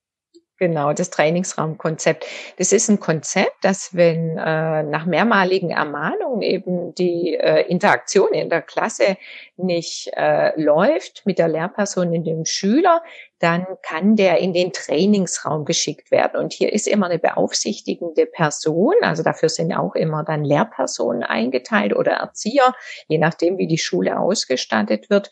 Genau, 0.63 0.93
das 0.93 1.10
Trainingsraumkonzept. 1.10 2.26
Das 2.58 2.71
ist 2.71 2.88
ein 2.88 3.02
Konzept, 3.02 3.65
dass 3.65 3.93
wenn 3.97 4.38
äh, 4.38 4.84
nach 4.84 5.06
mehrmaligen 5.06 5.71
Ermahnungen 5.71 6.41
eben 6.41 6.95
die 6.95 7.36
äh, 7.36 7.63
Interaktion 7.67 8.32
in 8.34 8.49
der 8.49 8.62
Klasse 8.62 9.17
nicht 9.58 10.10
äh, 10.15 10.58
läuft 10.58 11.26
mit 11.26 11.38
der 11.38 11.49
Lehrperson 11.49 12.15
und 12.15 12.23
dem 12.23 12.45
Schüler, 12.45 13.04
dann 13.39 13.67
kann 13.82 14.15
der 14.15 14.38
in 14.38 14.54
den 14.54 14.71
Trainingsraum 14.71 15.65
geschickt 15.65 16.12
werden. 16.12 16.39
Und 16.39 16.54
hier 16.54 16.71
ist 16.71 16.88
immer 16.88 17.08
eine 17.08 17.19
beaufsichtigende 17.19 18.26
Person, 18.26 18.93
also 19.02 19.21
dafür 19.21 19.49
sind 19.49 19.73
auch 19.73 19.95
immer 19.95 20.23
dann 20.23 20.45
Lehrpersonen 20.45 21.23
eingeteilt 21.23 21.93
oder 21.93 22.13
Erzieher, 22.13 22.73
je 23.10 23.17
nachdem, 23.17 23.58
wie 23.58 23.67
die 23.67 23.78
Schule 23.78 24.17
ausgestattet 24.17 25.10
wird. 25.10 25.30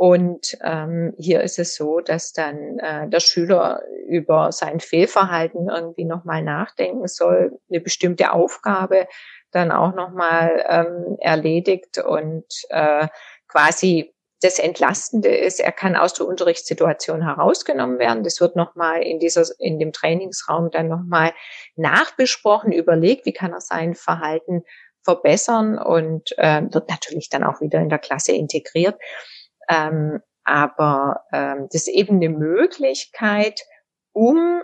Und 0.00 0.56
ähm, 0.64 1.12
hier 1.18 1.42
ist 1.42 1.58
es 1.58 1.74
so, 1.74 2.00
dass 2.00 2.32
dann 2.32 2.78
äh, 2.78 3.06
der 3.10 3.20
Schüler 3.20 3.82
über 4.08 4.50
sein 4.50 4.80
Fehlverhalten 4.80 5.68
irgendwie 5.68 6.06
nochmal 6.06 6.42
nachdenken 6.42 7.06
soll, 7.06 7.58
eine 7.68 7.80
bestimmte 7.82 8.32
Aufgabe 8.32 9.06
dann 9.50 9.70
auch 9.70 9.94
nochmal 9.94 10.64
ähm, 10.66 11.18
erledigt 11.20 11.98
und 11.98 12.46
äh, 12.70 13.08
quasi 13.46 14.14
das 14.40 14.58
Entlastende 14.58 15.36
ist, 15.36 15.60
er 15.60 15.72
kann 15.72 15.96
aus 15.96 16.14
der 16.14 16.26
Unterrichtssituation 16.26 17.22
herausgenommen 17.22 17.98
werden. 17.98 18.24
Das 18.24 18.40
wird 18.40 18.56
nochmal 18.56 19.02
in 19.02 19.18
dieser, 19.18 19.44
in 19.58 19.78
dem 19.78 19.92
Trainingsraum 19.92 20.70
dann 20.70 20.88
nochmal 20.88 21.34
nachbesprochen, 21.76 22.72
überlegt, 22.72 23.26
wie 23.26 23.34
kann 23.34 23.52
er 23.52 23.60
sein 23.60 23.94
Verhalten 23.94 24.62
verbessern 25.02 25.76
und 25.78 26.32
äh, 26.38 26.62
wird 26.70 26.88
natürlich 26.88 27.28
dann 27.28 27.44
auch 27.44 27.60
wieder 27.60 27.80
in 27.80 27.90
der 27.90 27.98
Klasse 27.98 28.32
integriert. 28.32 28.98
Ähm, 29.70 30.20
aber 30.44 31.24
ähm, 31.32 31.68
das 31.72 31.86
ist 31.86 31.88
eben 31.88 32.16
eine 32.16 32.28
Möglichkeit, 32.28 33.60
um 34.12 34.62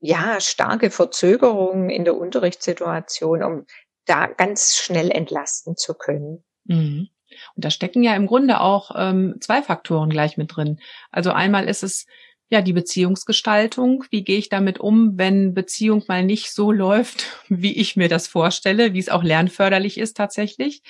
ja 0.00 0.40
starke 0.40 0.90
Verzögerungen 0.90 1.90
in 1.90 2.04
der 2.04 2.16
Unterrichtssituation, 2.16 3.42
um 3.42 3.66
da 4.06 4.26
ganz 4.26 4.76
schnell 4.76 5.10
entlasten 5.10 5.76
zu 5.76 5.94
können. 5.94 6.42
Mhm. 6.64 7.08
Und 7.54 7.64
da 7.64 7.70
stecken 7.70 8.02
ja 8.02 8.14
im 8.14 8.26
Grunde 8.26 8.60
auch 8.60 8.92
ähm, 8.96 9.36
zwei 9.40 9.62
Faktoren 9.62 10.10
gleich 10.10 10.36
mit 10.36 10.56
drin. 10.56 10.80
Also 11.10 11.30
einmal 11.30 11.68
ist 11.68 11.82
es 11.82 12.06
ja 12.48 12.60
die 12.60 12.72
Beziehungsgestaltung. 12.72 14.04
Wie 14.10 14.24
gehe 14.24 14.38
ich 14.38 14.48
damit 14.48 14.78
um, 14.78 15.18
wenn 15.18 15.54
Beziehung 15.54 16.04
mal 16.08 16.24
nicht 16.24 16.52
so 16.52 16.72
läuft, 16.72 17.26
wie 17.48 17.76
ich 17.76 17.96
mir 17.96 18.08
das 18.08 18.26
vorstelle, 18.26 18.92
wie 18.92 18.98
es 18.98 19.08
auch 19.08 19.22
lernförderlich 19.22 19.98
ist 19.98 20.16
tatsächlich. 20.16 20.82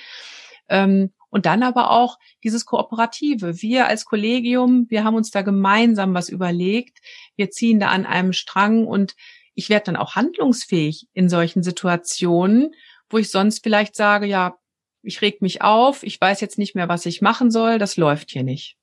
Ähm, 0.69 1.11
und 1.33 1.47
dann 1.47 1.63
aber 1.63 1.89
auch 1.89 2.19
dieses 2.43 2.67
Kooperative. 2.67 3.59
Wir 3.63 3.87
als 3.87 4.05
Kollegium, 4.05 4.85
wir 4.89 5.03
haben 5.03 5.15
uns 5.15 5.31
da 5.31 5.41
gemeinsam 5.41 6.13
was 6.13 6.29
überlegt. 6.29 6.99
Wir 7.35 7.49
ziehen 7.49 7.79
da 7.79 7.87
an 7.87 8.05
einem 8.05 8.33
Strang 8.33 8.85
und 8.85 9.15
ich 9.55 9.67
werde 9.69 9.85
dann 9.85 9.95
auch 9.95 10.13
handlungsfähig 10.13 11.07
in 11.13 11.29
solchen 11.29 11.63
Situationen, 11.63 12.75
wo 13.09 13.17
ich 13.17 13.31
sonst 13.31 13.63
vielleicht 13.63 13.95
sage, 13.95 14.27
ja, 14.27 14.59
ich 15.01 15.23
reg 15.23 15.41
mich 15.41 15.63
auf, 15.63 16.03
ich 16.03 16.21
weiß 16.21 16.39
jetzt 16.39 16.59
nicht 16.59 16.75
mehr, 16.75 16.87
was 16.87 17.07
ich 17.07 17.23
machen 17.23 17.49
soll, 17.49 17.79
das 17.79 17.97
läuft 17.97 18.29
hier 18.29 18.43
nicht. 18.43 18.77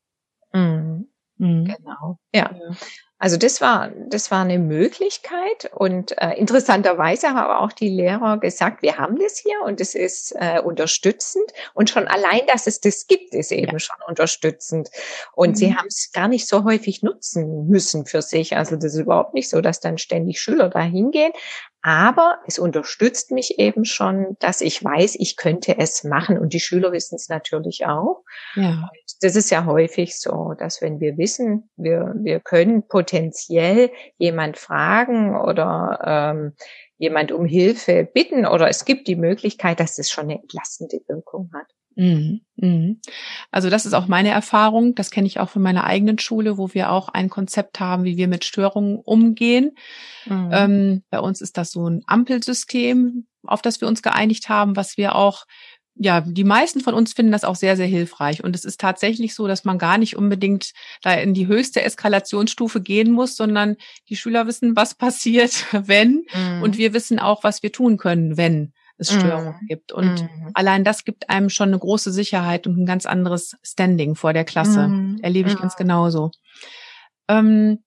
Mhm. 0.52 1.06
Mhm. 1.36 1.66
Genau. 1.66 2.18
Ja. 2.34 2.50
ja. 2.52 2.76
Also 3.20 3.36
das 3.36 3.60
war, 3.60 3.90
das 4.08 4.30
war 4.30 4.40
eine 4.40 4.58
Möglichkeit 4.58 5.70
und 5.74 6.16
äh, 6.16 6.32
interessanterweise 6.38 7.28
haben 7.28 7.62
auch 7.62 7.72
die 7.72 7.90
Lehrer 7.90 8.38
gesagt, 8.38 8.80
wir 8.80 8.96
haben 8.96 9.18
das 9.18 9.36
hier 9.36 9.60
und 9.66 9.78
es 9.78 9.94
ist 9.94 10.34
äh, 10.36 10.58
unterstützend 10.58 11.44
und 11.74 11.90
schon 11.90 12.08
allein, 12.08 12.40
dass 12.46 12.66
es 12.66 12.80
das 12.80 13.06
gibt, 13.06 13.34
ist 13.34 13.52
eben 13.52 13.72
ja. 13.72 13.78
schon 13.78 13.96
unterstützend 14.08 14.90
und 15.34 15.50
mhm. 15.50 15.54
sie 15.54 15.76
haben 15.76 15.86
es 15.86 16.12
gar 16.12 16.28
nicht 16.28 16.48
so 16.48 16.64
häufig 16.64 17.02
nutzen 17.02 17.68
müssen 17.68 18.06
für 18.06 18.22
sich. 18.22 18.56
Also 18.56 18.76
das 18.76 18.94
ist 18.94 19.00
überhaupt 19.00 19.34
nicht 19.34 19.50
so, 19.50 19.60
dass 19.60 19.80
dann 19.80 19.98
ständig 19.98 20.40
Schüler 20.40 20.70
da 20.70 20.80
hingehen, 20.80 21.32
aber 21.82 22.40
es 22.46 22.58
unterstützt 22.58 23.30
mich 23.30 23.58
eben 23.58 23.84
schon, 23.84 24.36
dass 24.38 24.60
ich 24.60 24.84
weiß, 24.84 25.16
ich 25.18 25.36
könnte 25.36 25.78
es 25.78 26.04
machen. 26.04 26.38
Und 26.38 26.52
die 26.52 26.60
Schüler 26.60 26.92
wissen 26.92 27.14
es 27.16 27.28
natürlich 27.28 27.86
auch. 27.86 28.22
Ja. 28.54 28.90
das 29.20 29.36
ist 29.36 29.50
ja 29.50 29.64
häufig 29.64 30.18
so, 30.18 30.54
dass 30.58 30.82
wenn 30.82 31.00
wir 31.00 31.16
wissen, 31.16 31.70
wir, 31.76 32.12
wir 32.16 32.40
können 32.40 32.86
potenziell 32.86 33.90
jemand 34.18 34.58
fragen 34.58 35.36
oder 35.40 36.34
ähm, 36.34 36.54
jemand 36.98 37.32
um 37.32 37.46
Hilfe 37.46 38.04
bitten 38.04 38.44
oder 38.44 38.68
es 38.68 38.84
gibt 38.84 39.08
die 39.08 39.16
Möglichkeit, 39.16 39.80
dass 39.80 39.98
es 39.98 40.10
schon 40.10 40.24
eine 40.24 40.40
entlastende 40.40 41.00
Wirkung 41.08 41.50
hat. 41.54 41.66
Mhm, 41.96 42.40
mhm. 42.56 43.00
Also 43.50 43.68
das 43.68 43.86
ist 43.86 43.94
auch 43.94 44.06
meine 44.06 44.30
Erfahrung. 44.30 44.94
Das 44.94 45.10
kenne 45.10 45.26
ich 45.26 45.40
auch 45.40 45.50
von 45.50 45.62
meiner 45.62 45.84
eigenen 45.84 46.18
Schule, 46.18 46.56
wo 46.56 46.72
wir 46.72 46.90
auch 46.90 47.08
ein 47.08 47.28
Konzept 47.28 47.80
haben, 47.80 48.04
wie 48.04 48.16
wir 48.16 48.28
mit 48.28 48.44
Störungen 48.44 48.96
umgehen. 48.96 49.72
Mhm. 50.26 50.50
Ähm, 50.52 51.02
bei 51.10 51.20
uns 51.20 51.40
ist 51.40 51.56
das 51.56 51.72
so 51.72 51.88
ein 51.88 52.02
Ampelsystem, 52.06 53.26
auf 53.44 53.62
das 53.62 53.80
wir 53.80 53.88
uns 53.88 54.02
geeinigt 54.02 54.48
haben, 54.48 54.76
was 54.76 54.96
wir 54.96 55.14
auch 55.14 55.44
ja, 56.02 56.22
die 56.22 56.44
meisten 56.44 56.80
von 56.80 56.94
uns 56.94 57.12
finden 57.12 57.32
das 57.32 57.44
auch 57.44 57.56
sehr, 57.56 57.76
sehr 57.76 57.86
hilfreich. 57.86 58.42
Und 58.42 58.56
es 58.56 58.64
ist 58.64 58.80
tatsächlich 58.80 59.34
so, 59.34 59.46
dass 59.46 59.64
man 59.64 59.76
gar 59.76 59.98
nicht 59.98 60.16
unbedingt 60.16 60.72
da 61.02 61.12
in 61.12 61.34
die 61.34 61.46
höchste 61.46 61.82
Eskalationsstufe 61.82 62.80
gehen 62.80 63.12
muss, 63.12 63.36
sondern 63.36 63.76
die 64.08 64.16
Schüler 64.16 64.46
wissen, 64.46 64.76
was 64.76 64.94
passiert, 64.96 65.66
wenn. 65.72 66.24
Mhm. 66.32 66.62
Und 66.62 66.78
wir 66.78 66.94
wissen 66.94 67.18
auch, 67.18 67.44
was 67.44 67.62
wir 67.62 67.70
tun 67.70 67.98
können, 67.98 68.38
wenn 68.38 68.72
es 69.00 69.12
Störungen 69.12 69.54
mm. 69.62 69.66
gibt. 69.66 69.92
Und 69.92 70.22
mm. 70.22 70.50
allein 70.54 70.84
das 70.84 71.04
gibt 71.04 71.30
einem 71.30 71.50
schon 71.50 71.68
eine 71.68 71.78
große 71.78 72.12
Sicherheit 72.12 72.66
und 72.66 72.78
ein 72.78 72.86
ganz 72.86 73.06
anderes 73.06 73.56
Standing 73.62 74.14
vor 74.14 74.32
der 74.32 74.44
Klasse. 74.44 74.88
Mm. 74.88 75.18
Erlebe 75.22 75.48
ich 75.48 75.58
ganz 75.58 75.76
genauso. 75.76 76.30
Ähm, 77.28 77.78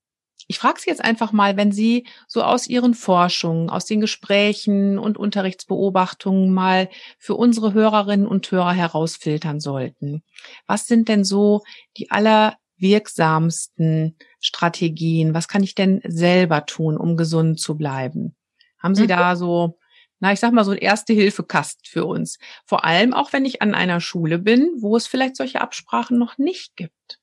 ich 0.47 0.57
frage 0.59 0.79
Sie 0.79 0.89
jetzt 0.89 1.03
einfach 1.03 1.31
mal, 1.31 1.55
wenn 1.55 1.71
Sie 1.71 2.07
so 2.27 2.41
aus 2.43 2.67
Ihren 2.67 2.95
Forschungen, 2.95 3.69
aus 3.69 3.85
den 3.85 4.01
Gesprächen 4.01 4.99
und 4.99 5.17
Unterrichtsbeobachtungen 5.17 6.51
mal 6.51 6.89
für 7.17 7.35
unsere 7.35 7.73
Hörerinnen 7.73 8.27
und 8.27 8.51
Hörer 8.51 8.73
herausfiltern 8.73 9.61
sollten. 9.61 10.21
Was 10.67 10.87
sind 10.87 11.07
denn 11.07 11.23
so 11.23 11.61
die 11.97 12.11
allerwirksamsten 12.11 14.17
Strategien? 14.41 15.33
Was 15.33 15.47
kann 15.47 15.63
ich 15.63 15.75
denn 15.75 16.01
selber 16.05 16.65
tun, 16.65 16.97
um 16.97 17.15
gesund 17.15 17.57
zu 17.59 17.77
bleiben? 17.77 18.35
Haben 18.79 18.95
Sie 18.95 19.03
mhm. 19.03 19.09
da 19.09 19.37
so 19.37 19.77
na, 20.23 20.31
ich 20.31 20.39
sag 20.39 20.53
mal 20.53 20.63
so 20.63 20.71
ein 20.71 20.77
Erste-Hilfe-Kast 20.77 21.85
für 21.85 22.05
uns. 22.05 22.39
Vor 22.65 22.85
allem 22.85 23.13
auch, 23.13 23.33
wenn 23.33 23.43
ich 23.43 23.61
an 23.61 23.75
einer 23.75 23.99
Schule 23.99 24.39
bin, 24.39 24.71
wo 24.77 24.95
es 24.95 25.05
vielleicht 25.05 25.35
solche 25.35 25.59
Absprachen 25.59 26.17
noch 26.17 26.37
nicht 26.37 26.77
gibt. 26.77 27.19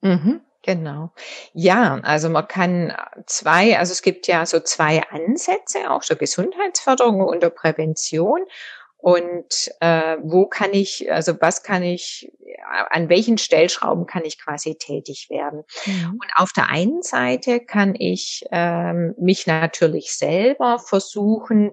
Mhm. 0.00 0.40
Genau. 0.62 1.12
Ja, 1.52 2.00
also 2.02 2.30
man 2.30 2.48
kann 2.48 2.96
zwei, 3.26 3.78
also 3.78 3.92
es 3.92 4.00
gibt 4.00 4.26
ja 4.26 4.46
so 4.46 4.58
zwei 4.58 5.02
Ansätze, 5.10 5.90
auch 5.90 6.02
so 6.02 6.16
Gesundheitsförderung 6.16 7.20
und 7.20 7.42
der 7.42 7.50
Prävention. 7.50 8.40
Und 8.96 9.70
äh, 9.80 10.16
wo 10.22 10.46
kann 10.46 10.72
ich, 10.72 11.10
also 11.12 11.34
was 11.40 11.62
kann 11.62 11.82
ich, 11.82 12.32
an 12.90 13.08
welchen 13.08 13.38
Stellschrauben 13.38 14.06
kann 14.06 14.24
ich 14.24 14.38
quasi 14.38 14.76
tätig 14.76 15.28
werden? 15.30 15.64
Mhm. 15.84 16.18
Und 16.22 16.30
auf 16.36 16.52
der 16.52 16.68
einen 16.68 17.02
Seite 17.02 17.60
kann 17.60 17.94
ich 17.98 18.44
ähm, 18.50 19.14
mich 19.18 19.46
natürlich 19.46 20.12
selber 20.12 20.78
versuchen, 20.78 21.72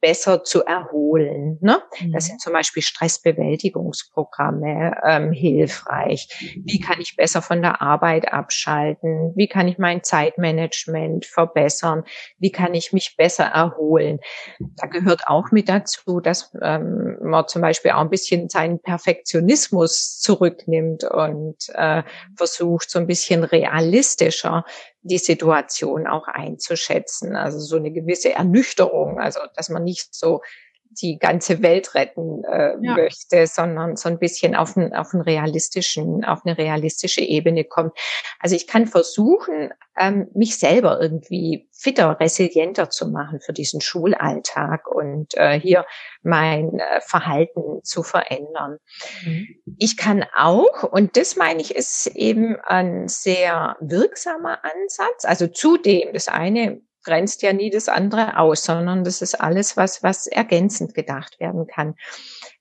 besser 0.00 0.44
zu 0.44 0.64
erholen. 0.64 1.58
Ne? 1.60 1.82
Mhm. 2.00 2.12
Das 2.12 2.26
sind 2.26 2.40
zum 2.40 2.52
Beispiel 2.52 2.82
Stressbewältigungsprogramme 2.82 4.96
ähm, 5.04 5.32
hilfreich. 5.32 6.28
Wie 6.64 6.78
kann 6.80 7.00
ich 7.00 7.16
besser 7.16 7.42
von 7.42 7.60
der 7.62 7.82
Arbeit 7.82 8.32
abschalten? 8.32 9.32
Wie 9.34 9.48
kann 9.48 9.66
ich 9.68 9.78
mein 9.78 10.04
Zeitmanagement 10.04 11.26
verbessern? 11.26 12.04
Wie 12.38 12.52
kann 12.52 12.74
ich 12.74 12.92
mich 12.92 13.16
besser 13.16 13.44
erholen? 13.44 14.20
Da 14.60 14.86
gehört 14.86 15.22
auch 15.26 15.50
mit 15.50 15.68
dazu, 15.68 16.20
dass 16.20 16.54
ähm, 16.62 17.16
man 17.20 17.48
zum 17.48 17.62
Beispiel 17.62 17.90
auch 17.92 18.00
ein 18.00 18.10
bisschen 18.10 18.48
seinen 18.48 18.80
Perfektionismus 18.80 20.18
zurücknimmt 20.20 21.04
und 21.04 21.56
äh, 21.74 22.02
versucht, 22.36 22.90
so 22.90 22.98
ein 22.98 23.06
bisschen 23.06 23.44
realistischer 23.44 24.64
die 25.08 25.18
Situation 25.18 26.06
auch 26.06 26.28
einzuschätzen. 26.28 27.34
Also 27.34 27.58
so 27.58 27.76
eine 27.76 27.90
gewisse 27.90 28.32
Ernüchterung, 28.32 29.18
also 29.18 29.40
dass 29.56 29.68
man 29.68 29.84
nicht 29.84 30.14
so 30.14 30.42
die 31.00 31.18
ganze 31.18 31.62
Welt 31.62 31.94
retten 31.94 32.44
äh, 32.44 32.74
ja. 32.80 32.94
möchte, 32.94 33.46
sondern 33.46 33.96
so 33.96 34.08
ein 34.08 34.18
bisschen 34.18 34.54
auf, 34.54 34.76
ein, 34.76 34.94
auf, 34.94 35.14
einen 35.14 35.22
realistischen, 35.22 36.24
auf 36.24 36.40
eine 36.44 36.58
realistische 36.58 37.20
Ebene 37.20 37.64
kommt. 37.64 37.92
Also 38.40 38.56
ich 38.56 38.66
kann 38.66 38.86
versuchen, 38.86 39.72
ähm, 39.98 40.28
mich 40.34 40.58
selber 40.58 41.00
irgendwie 41.00 41.68
fitter, 41.72 42.18
resilienter 42.20 42.90
zu 42.90 43.08
machen 43.08 43.40
für 43.40 43.52
diesen 43.52 43.80
Schulalltag 43.80 44.88
und 44.88 45.34
äh, 45.36 45.58
hier 45.58 45.84
mein 46.22 46.78
äh, 46.78 47.00
Verhalten 47.00 47.82
zu 47.82 48.02
verändern. 48.02 48.78
Mhm. 49.24 49.48
Ich 49.78 49.96
kann 49.96 50.24
auch, 50.36 50.82
und 50.84 51.16
das 51.16 51.36
meine 51.36 51.60
ich, 51.60 51.74
ist 51.74 52.06
eben 52.14 52.56
ein 52.62 53.08
sehr 53.08 53.76
wirksamer 53.80 54.58
Ansatz. 54.64 55.24
Also 55.24 55.46
zudem, 55.46 56.12
das 56.12 56.28
eine 56.28 56.80
grenzt 57.08 57.40
ja 57.42 57.54
nie 57.54 57.70
das 57.70 57.88
andere 57.88 58.38
aus, 58.38 58.64
sondern 58.64 59.02
das 59.02 59.22
ist 59.22 59.40
alles, 59.40 59.78
was, 59.78 60.02
was 60.02 60.26
ergänzend 60.26 60.94
gedacht 60.94 61.40
werden 61.40 61.66
kann. 61.66 61.94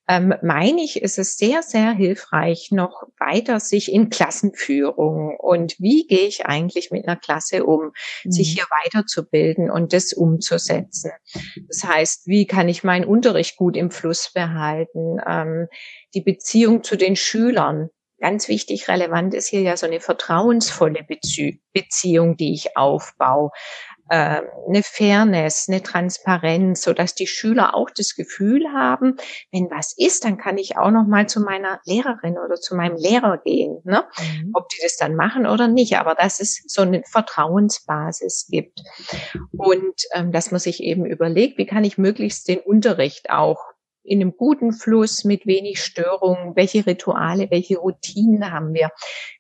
Ähm, 0.08 0.34
meine 0.42 0.82
ich, 0.82 1.02
ist 1.02 1.20
es 1.20 1.36
sehr, 1.36 1.62
sehr 1.64 1.92
hilfreich, 1.92 2.70
noch 2.72 3.04
weiter 3.20 3.60
sich 3.60 3.92
in 3.92 4.10
Klassenführung 4.10 5.36
und 5.38 5.76
wie 5.80 6.08
gehe 6.08 6.28
ich 6.28 6.46
eigentlich 6.46 6.92
mit 6.92 7.06
einer 7.06 7.18
Klasse 7.18 7.66
um, 7.66 7.92
mhm. 8.24 8.32
sich 8.32 8.54
hier 8.54 8.64
weiterzubilden 8.86 9.70
und 9.70 9.92
das 9.92 10.14
umzusetzen. 10.14 11.12
Das 11.68 11.84
heißt, 11.84 12.26
wie 12.26 12.48
kann 12.48 12.70
ich 12.70 12.86
meinen 12.86 13.04
Unterricht 13.04 13.58
gut 13.58 13.76
im 13.76 13.92
Fluss 13.92 14.32
behalten, 14.34 15.18
ähm, 15.28 15.68
die 16.14 16.22
Beziehung 16.22 16.84
zu 16.84 16.96
den 16.96 17.18
Schülern, 17.18 17.90
ganz 18.20 18.48
wichtig, 18.48 18.88
relevant 18.88 19.34
ist 19.34 19.50
hier 19.50 19.62
ja 19.62 19.78
so 19.78 19.86
eine 19.86 20.00
vertrauensvolle 20.00 21.06
Beziehung, 21.74 22.38
die 22.38 22.54
ich 22.54 22.78
aufbaue 22.78 23.52
äh, 24.10 24.42
eine 24.68 24.84
Fairness, 24.84 25.68
eine 25.68 25.84
Transparenz, 25.84 26.82
so 26.82 26.94
dass 26.94 27.16
die 27.16 27.28
Schüler 27.28 27.76
auch 27.76 27.90
das 27.90 28.16
Gefühl 28.16 28.72
haben, 28.74 29.16
wenn 29.52 29.70
was 29.70 29.94
ist, 29.98 30.26
dann 30.26 30.38
kann 30.38 30.58
ich 30.58 30.78
auch 30.78 30.92
noch 30.92 31.06
mal 31.06 31.28
zu 31.28 31.42
meiner 31.42 31.80
Lehrerin 31.86 32.38
oder 32.38 32.56
zu 32.56 32.76
meinem 32.76 32.98
Lehrer 32.98 33.38
gehen, 33.38 33.82
ne? 33.84 34.06
Mhm. 34.20 34.52
ob 34.54 34.70
die 34.70 34.80
das 34.82 34.98
dann 34.98 35.16
machen 35.16 35.46
oder 35.46 35.68
nicht, 35.68 35.98
aber 35.98 36.16
dass 36.16 36.40
es 36.40 36.64
so 36.68 36.82
eine 36.82 37.04
Vertrauensbasis 37.04 38.48
gibt 38.50 38.82
und 39.52 40.02
ähm, 40.14 40.32
dass 40.32 40.52
man 40.52 40.60
sich 40.60 40.82
eben 40.82 41.06
überlegt, 41.06 41.58
wie 41.58 41.66
kann 41.66 41.84
ich 41.84 41.98
möglichst 41.98 42.48
den 42.48 42.60
Unterricht 42.60 43.30
auch 43.30 43.60
in 44.08 44.22
einem 44.22 44.36
guten 44.36 44.72
Fluss 44.72 45.24
mit 45.24 45.46
wenig 45.46 45.84
Störungen, 45.84 46.56
welche 46.56 46.86
Rituale, 46.86 47.52
welche 47.52 47.78
Routinen 47.78 48.52
haben 48.52 48.74
wir, 48.74 48.92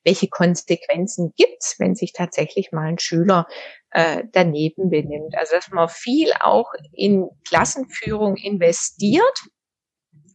welche 0.03 0.27
Konsequenzen 0.27 1.33
gibt's, 1.37 1.75
wenn 1.79 1.95
sich 1.95 2.13
tatsächlich 2.13 2.71
mal 2.71 2.87
ein 2.87 2.99
Schüler 2.99 3.47
äh, 3.91 4.23
daneben 4.33 4.89
benimmt. 4.89 5.35
Also 5.37 5.55
dass 5.55 5.69
man 5.71 5.87
viel 5.87 6.31
auch 6.39 6.71
in 6.91 7.29
Klassenführung 7.47 8.35
investiert 8.35 9.47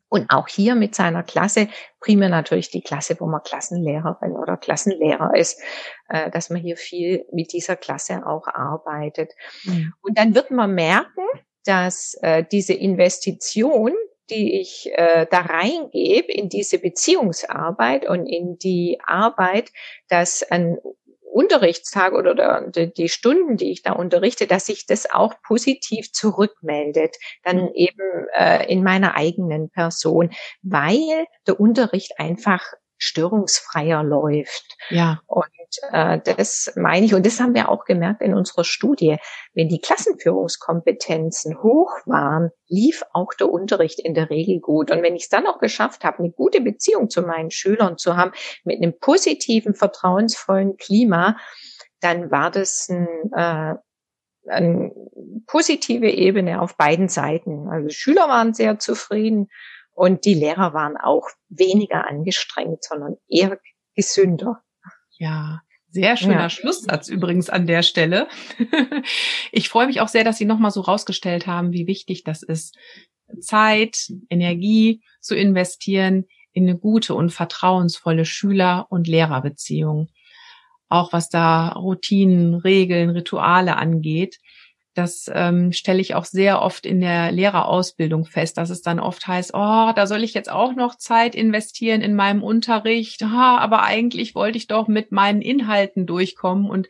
und 0.09 0.31
auch 0.31 0.49
hier 0.49 0.75
mit 0.75 0.95
seiner 0.95 1.23
Klasse, 1.23 1.69
primär 2.01 2.29
natürlich 2.29 2.71
die 2.71 2.83
Klasse, 2.83 3.17
wo 3.19 3.27
man 3.27 3.43
Klassenlehrerin 3.43 4.33
oder 4.33 4.57
Klassenlehrer 4.57 5.35
ist, 5.35 5.61
äh, 6.09 6.31
dass 6.31 6.51
man 6.51 6.61
hier 6.61 6.77
viel 6.77 7.25
mit 7.33 7.53
dieser 7.53 7.77
Klasse 7.77 8.27
auch 8.27 8.47
arbeitet. 8.47 9.33
Mhm. 9.65 9.95
Und 10.03 10.19
dann 10.19 10.35
wird 10.35 10.51
man 10.51 10.75
merken, 10.75 11.23
dass 11.65 12.15
äh, 12.23 12.45
diese 12.51 12.75
Investition, 12.75 13.93
die 14.31 14.61
ich 14.61 14.91
äh, 14.93 15.27
da 15.31 15.41
reingebe 15.41 16.33
in 16.33 16.49
diese 16.49 16.79
Beziehungsarbeit 16.79 18.09
und 18.09 18.27
in 18.27 18.59
die 18.59 18.99
Arbeit, 19.05 19.71
dass 20.09 20.43
ein 20.43 20.79
Unterrichtstag 21.33 22.13
oder 22.13 22.35
der, 22.35 22.87
die 22.87 23.09
Stunden, 23.09 23.57
die 23.57 23.73
ich 23.73 23.83
da 23.83 23.93
unterrichte, 23.93 24.47
dass 24.47 24.67
sich 24.67 24.87
das 24.87 25.11
auch 25.11 25.35
positiv 25.43 26.13
zurückmeldet, 26.13 27.17
dann 27.43 27.63
mhm. 27.63 27.71
eben 27.75 28.27
äh, 28.37 28.71
in 28.71 28.83
meiner 28.83 29.17
eigenen 29.17 29.71
Person, 29.71 30.31
weil 30.63 31.27
der 31.47 31.59
Unterricht 31.59 32.19
einfach 32.19 32.63
störungsfreier 33.03 34.05
läuft. 34.05 34.77
Ja. 34.91 35.21
Und 35.27 35.47
äh, 35.91 36.21
das 36.21 36.73
meine 36.77 37.05
ich, 37.05 37.15
und 37.15 37.27
das 37.27 37.41
haben 37.41 37.55
wir 37.55 37.69
auch 37.69 37.85
gemerkt 37.85 38.23
in 38.23 38.35
unserer 38.35 38.65
Studie, 38.65 39.17
wenn 39.55 39.69
die 39.69 39.81
Klassenführungskompetenzen 39.81 41.63
hoch 41.63 41.91
waren, 42.07 42.51
lief 42.69 43.03
auch 43.13 43.35
der 43.39 43.51
Unterricht 43.51 43.99
in 43.99 44.15
der 44.15 44.31
Regel 44.31 44.61
gut. 44.61 44.91
Und 44.91 45.03
wenn 45.03 45.17
ich 45.17 45.25
es 45.25 45.29
dann 45.29 45.47
auch 45.47 45.59
geschafft 45.59 46.05
habe, 46.05 46.21
eine 46.21 46.31
gute 46.31 46.61
Beziehung 46.61 47.11
zu 47.11 47.23
meinen 47.23 47.51
Schülern 47.51 47.99
zu 47.99 48.17
haben, 48.17 48.33
mit 48.65 48.81
einem 48.81 48.97
positiven, 48.99 49.75
vertrauensvollen 49.75 50.77
Klima, 50.77 51.37
dann 52.01 52.31
war 52.31 52.51
das 52.51 52.89
ein, 52.89 53.09
äh, 53.35 53.75
eine 54.49 54.93
positive 55.47 56.09
Ebene 56.09 56.61
auf 56.61 56.77
beiden 56.77 57.09
Seiten. 57.09 57.69
Also 57.69 57.89
Schüler 57.91 58.29
waren 58.29 58.55
sehr 58.55 58.79
zufrieden 58.79 59.49
und 59.95 60.25
die 60.25 60.35
Lehrer 60.35 60.75
waren 60.75 60.97
auch 60.97 61.29
weniger 61.49 62.07
angestrengt, 62.07 62.83
sondern 62.83 63.17
eher 63.29 63.59
gesünder. 63.95 64.63
Ja, 65.19 65.61
sehr 65.89 66.17
schöner 66.17 66.35
ja. 66.35 66.51
Schlusssatz 66.51 67.09
übrigens 67.09 67.51
an 67.51 67.67
der 67.67 67.83
Stelle. 67.83 68.27
ich 69.53 69.69
freue 69.69 69.87
mich 69.87 70.01
auch 70.01 70.09
sehr, 70.09 70.25
dass 70.25 70.39
Sie 70.39 70.47
nochmal 70.47 70.71
so 70.71 70.81
rausgestellt 70.81 71.47
haben, 71.47 71.73
wie 71.73 71.87
wichtig 71.87 72.25
das 72.25 72.43
ist, 72.43 72.77
Zeit, 73.41 74.11
Energie 74.31 75.03
zu 75.21 75.35
investieren 75.35 76.27
in 76.53 76.65
eine 76.65 76.79
gute 76.79 77.15
und 77.15 77.31
vertrauensvolle 77.31 78.25
Schüler- 78.25 78.87
und 78.91 79.07
Lehrerbeziehung. 79.07 80.09
Auch 80.89 81.13
was 81.13 81.29
da 81.29 81.69
Routinen, 81.69 82.55
Regeln, 82.55 83.11
Rituale 83.11 83.77
angeht 83.77 84.39
das 84.95 85.31
ähm, 85.33 85.73
stelle 85.73 86.01
ich 86.01 86.15
auch 86.15 86.25
sehr 86.27 86.61
oft 86.61 86.85
in 86.85 87.01
der 87.01 87.33
Lehrerausbildung 87.33 88.27
fest, 88.27 88.59
dass 88.59 88.69
es 88.69 88.83
dann 88.83 89.01
oft 89.01 89.27
heißt, 89.27 89.53
oh, 89.55 89.93
da 89.95 90.07
soll 90.07 90.23
ich 90.23 90.35
jetzt 90.35 90.51
auch 90.51 90.75
noch 90.75 90.97
Zeit 90.97 91.35
investieren 91.35 92.03
in 92.03 92.15
meinem 92.15 92.43
Unterricht, 92.43 93.23
ha, 93.23 93.57
aber 93.59 93.83
eigentlich 93.85 94.35
wollte 94.35 94.59
ich 94.59 94.67
doch 94.67 94.89
mit 94.89 95.11
meinen 95.11 95.41
Inhalten 95.41 96.07
durchkommen. 96.07 96.69
Und 96.69 96.89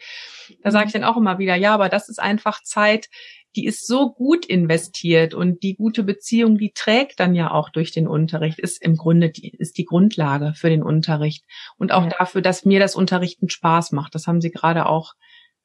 da 0.63 0.73
sage 0.73 0.87
ich 0.87 0.93
dann 0.93 1.05
auch 1.05 1.17
immer 1.17 1.39
wieder, 1.39 1.55
ja, 1.55 1.75
aber 1.75 1.89
das 1.89 2.09
ist 2.09 2.21
einfach 2.21 2.63
Zeit, 2.63 3.09
die 3.55 3.67
ist 3.67 3.87
so 3.87 4.11
gut 4.11 4.47
investiert 4.47 5.35
und 5.35 5.63
die 5.63 5.75
gute 5.75 6.03
Beziehung, 6.03 6.57
die 6.57 6.73
trägt 6.73 7.21
dann 7.21 7.35
ja 7.35 7.51
auch 7.51 7.69
durch 7.69 7.93
den 7.93 8.09
Unterricht, 8.09 8.59
ist 8.59 8.83
im 8.83 8.97
Grunde 8.97 9.31
die, 9.31 9.51
ist 9.51 9.77
die 9.79 9.85
Grundlage 9.85 10.55
für 10.55 10.71
den 10.71 10.83
Unterricht 10.83 11.45
und 11.77 11.93
auch 11.93 12.05
ja. 12.05 12.15
dafür, 12.19 12.41
dass 12.41 12.65
mir 12.65 12.81
das 12.81 12.97
Unterrichten 12.97 13.51
Spaß 13.51 13.93
macht. 13.93 14.15
Das 14.15 14.27
haben 14.27 14.41
Sie 14.41 14.51
gerade 14.51 14.87
auch 14.87 15.13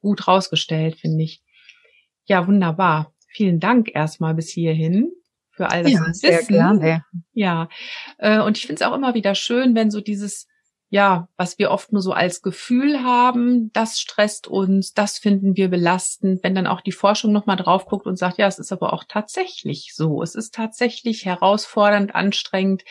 gut 0.01 0.27
rausgestellt, 0.27 0.97
finde 0.97 1.23
ich. 1.23 1.41
Ja, 2.27 2.47
wunderbar. 2.47 3.13
Vielen 3.27 3.59
Dank 3.59 3.93
erstmal 3.93 4.33
bis 4.33 4.49
hierhin 4.49 5.11
für 5.51 5.69
all 5.71 5.83
das 5.83 5.91
ja, 5.91 6.01
Wissen. 6.01 6.13
Sehr 6.13 6.43
gerne. 6.43 7.03
Ja, 7.33 7.69
äh, 8.19 8.39
und 8.39 8.57
ich 8.57 8.67
finde 8.67 8.81
es 8.83 8.87
auch 8.87 8.95
immer 8.95 9.15
wieder 9.15 9.35
schön, 9.35 9.75
wenn 9.75 9.91
so 9.91 10.01
dieses 10.01 10.47
ja, 10.89 11.27
was 11.35 11.59
wir 11.59 11.71
oft 11.71 11.91
nur 11.91 12.01
so 12.01 12.13
als 12.13 12.41
Gefühl 12.41 13.03
haben, 13.03 13.71
das 13.73 13.99
stresst 13.99 14.47
uns, 14.47 14.93
das 14.93 15.17
finden 15.17 15.57
wir 15.57 15.67
belastend, 15.67 16.43
wenn 16.43 16.55
dann 16.55 16.67
auch 16.67 16.79
die 16.79 16.93
Forschung 16.93 17.33
nochmal 17.33 17.57
drauf 17.57 17.85
guckt 17.87 18.05
und 18.05 18.17
sagt, 18.17 18.37
ja, 18.37 18.47
es 18.47 18.57
ist 18.57 18.71
aber 18.71 18.93
auch 18.93 19.03
tatsächlich 19.05 19.91
so. 19.93 20.21
Es 20.21 20.33
ist 20.33 20.53
tatsächlich 20.55 21.25
herausfordernd, 21.25 22.15
anstrengend. 22.15 22.83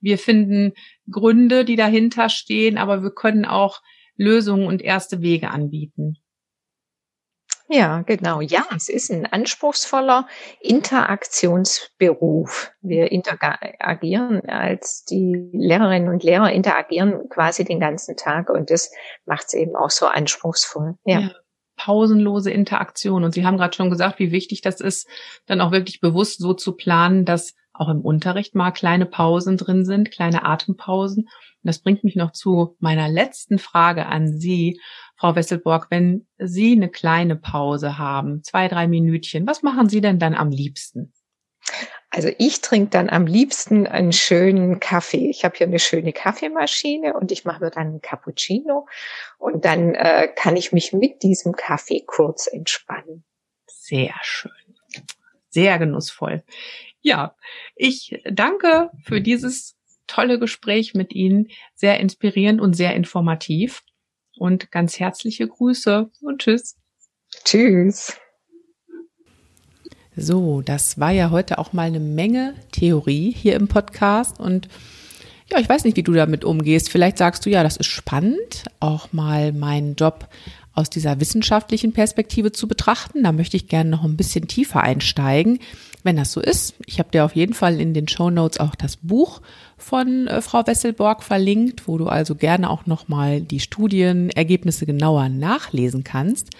Wir 0.00 0.16
finden 0.16 0.74
Gründe, 1.10 1.64
die 1.64 1.76
dahinter 1.76 2.28
stehen, 2.28 2.78
aber 2.78 3.02
wir 3.02 3.10
können 3.10 3.44
auch 3.44 3.82
Lösungen 4.16 4.66
und 4.66 4.80
erste 4.80 5.20
Wege 5.20 5.50
anbieten. 5.50 6.18
Ja, 7.72 8.02
genau. 8.02 8.40
Ja, 8.40 8.64
es 8.74 8.88
ist 8.88 9.12
ein 9.12 9.26
anspruchsvoller 9.26 10.26
Interaktionsberuf. 10.60 12.72
Wir 12.80 13.12
interagieren 13.12 14.40
als 14.48 15.04
die 15.04 15.48
Lehrerinnen 15.52 16.08
und 16.08 16.24
Lehrer 16.24 16.52
interagieren 16.52 17.28
quasi 17.28 17.64
den 17.64 17.78
ganzen 17.78 18.16
Tag 18.16 18.50
und 18.50 18.70
das 18.70 18.90
macht 19.24 19.44
es 19.46 19.54
eben 19.54 19.76
auch 19.76 19.90
so 19.90 20.06
anspruchsvoll. 20.06 20.96
Ja. 21.04 21.20
ja. 21.20 21.30
Pausenlose 21.76 22.50
Interaktion. 22.50 23.22
Und 23.22 23.34
Sie 23.34 23.46
haben 23.46 23.56
gerade 23.56 23.74
schon 23.74 23.88
gesagt, 23.88 24.18
wie 24.18 24.32
wichtig 24.32 24.62
das 24.62 24.80
ist, 24.80 25.08
dann 25.46 25.60
auch 25.60 25.70
wirklich 25.70 26.00
bewusst 26.00 26.40
so 26.40 26.54
zu 26.54 26.76
planen, 26.76 27.24
dass 27.24 27.54
auch 27.72 27.88
im 27.88 28.00
Unterricht 28.00 28.54
mal 28.54 28.72
kleine 28.72 29.06
Pausen 29.06 29.56
drin 29.56 29.86
sind, 29.86 30.10
kleine 30.10 30.44
Atempausen. 30.44 31.24
Und 31.24 31.30
das 31.62 31.78
bringt 31.78 32.04
mich 32.04 32.16
noch 32.16 32.32
zu 32.32 32.76
meiner 32.80 33.08
letzten 33.08 33.58
Frage 33.58 34.06
an 34.06 34.38
Sie. 34.38 34.78
Frau 35.20 35.36
Wesselborg, 35.36 35.88
wenn 35.90 36.26
Sie 36.38 36.72
eine 36.72 36.88
kleine 36.88 37.36
Pause 37.36 37.98
haben, 37.98 38.42
zwei, 38.42 38.68
drei 38.68 38.88
Minütchen, 38.88 39.46
was 39.46 39.62
machen 39.62 39.90
Sie 39.90 40.00
denn 40.00 40.18
dann 40.18 40.34
am 40.34 40.48
liebsten? 40.48 41.12
Also 42.08 42.30
ich 42.38 42.62
trinke 42.62 42.88
dann 42.88 43.10
am 43.10 43.26
liebsten 43.26 43.86
einen 43.86 44.14
schönen 44.14 44.80
Kaffee. 44.80 45.28
Ich 45.28 45.44
habe 45.44 45.58
hier 45.58 45.66
eine 45.66 45.78
schöne 45.78 46.14
Kaffeemaschine 46.14 47.12
und 47.12 47.30
ich 47.32 47.44
mache 47.44 47.62
mir 47.62 47.70
dann 47.70 47.88
einen 47.88 48.00
Cappuccino 48.00 48.88
und 49.36 49.66
dann 49.66 49.94
äh, 49.94 50.28
kann 50.34 50.56
ich 50.56 50.72
mich 50.72 50.94
mit 50.94 51.22
diesem 51.22 51.52
Kaffee 51.52 52.02
kurz 52.06 52.46
entspannen. 52.46 53.22
Sehr 53.66 54.14
schön. 54.22 54.50
Sehr 55.50 55.78
genussvoll. 55.78 56.44
Ja, 57.02 57.36
ich 57.76 58.22
danke 58.24 58.90
für 59.02 59.20
dieses 59.20 59.76
tolle 60.06 60.38
Gespräch 60.38 60.94
mit 60.94 61.12
Ihnen. 61.12 61.48
Sehr 61.74 62.00
inspirierend 62.00 62.60
und 62.60 62.72
sehr 62.72 62.94
informativ. 62.94 63.82
Und 64.40 64.70
ganz 64.70 64.98
herzliche 64.98 65.46
Grüße 65.46 66.10
und 66.22 66.40
tschüss. 66.40 66.78
Tschüss. 67.44 68.16
So, 70.16 70.62
das 70.62 70.98
war 70.98 71.10
ja 71.10 71.30
heute 71.30 71.58
auch 71.58 71.74
mal 71.74 71.88
eine 71.88 72.00
Menge 72.00 72.54
Theorie 72.72 73.34
hier 73.36 73.54
im 73.54 73.68
Podcast 73.68 74.40
und 74.40 74.68
ja, 75.50 75.58
ich 75.58 75.68
weiß 75.68 75.84
nicht, 75.84 75.98
wie 75.98 76.02
du 76.02 76.14
damit 76.14 76.46
umgehst. 76.46 76.88
Vielleicht 76.88 77.18
sagst 77.18 77.44
du 77.44 77.50
ja, 77.50 77.62
das 77.62 77.76
ist 77.76 77.88
spannend, 77.88 78.64
auch 78.80 79.12
mal 79.12 79.52
meinen 79.52 79.94
Job 79.94 80.26
aus 80.72 80.90
dieser 80.90 81.20
wissenschaftlichen 81.20 81.92
Perspektive 81.92 82.52
zu 82.52 82.68
betrachten. 82.68 83.24
Da 83.24 83.32
möchte 83.32 83.56
ich 83.56 83.68
gerne 83.68 83.90
noch 83.90 84.04
ein 84.04 84.16
bisschen 84.16 84.48
tiefer 84.48 84.82
einsteigen. 84.82 85.58
Wenn 86.02 86.16
das 86.16 86.32
so 86.32 86.40
ist, 86.40 86.74
ich 86.86 86.98
habe 86.98 87.10
dir 87.10 87.24
auf 87.24 87.34
jeden 87.34 87.54
Fall 87.54 87.80
in 87.80 87.92
den 87.92 88.08
Show 88.08 88.30
Notes 88.30 88.60
auch 88.60 88.74
das 88.74 88.96
Buch 88.96 89.42
von 89.76 90.26
äh, 90.28 90.40
Frau 90.40 90.66
Wesselborg 90.66 91.22
verlinkt, 91.22 91.88
wo 91.88 91.98
du 91.98 92.06
also 92.06 92.34
gerne 92.34 92.70
auch 92.70 92.86
noch 92.86 93.08
mal 93.08 93.40
die 93.40 93.60
Studienergebnisse 93.60 94.86
genauer 94.86 95.28
nachlesen 95.28 96.04
kannst. 96.04 96.50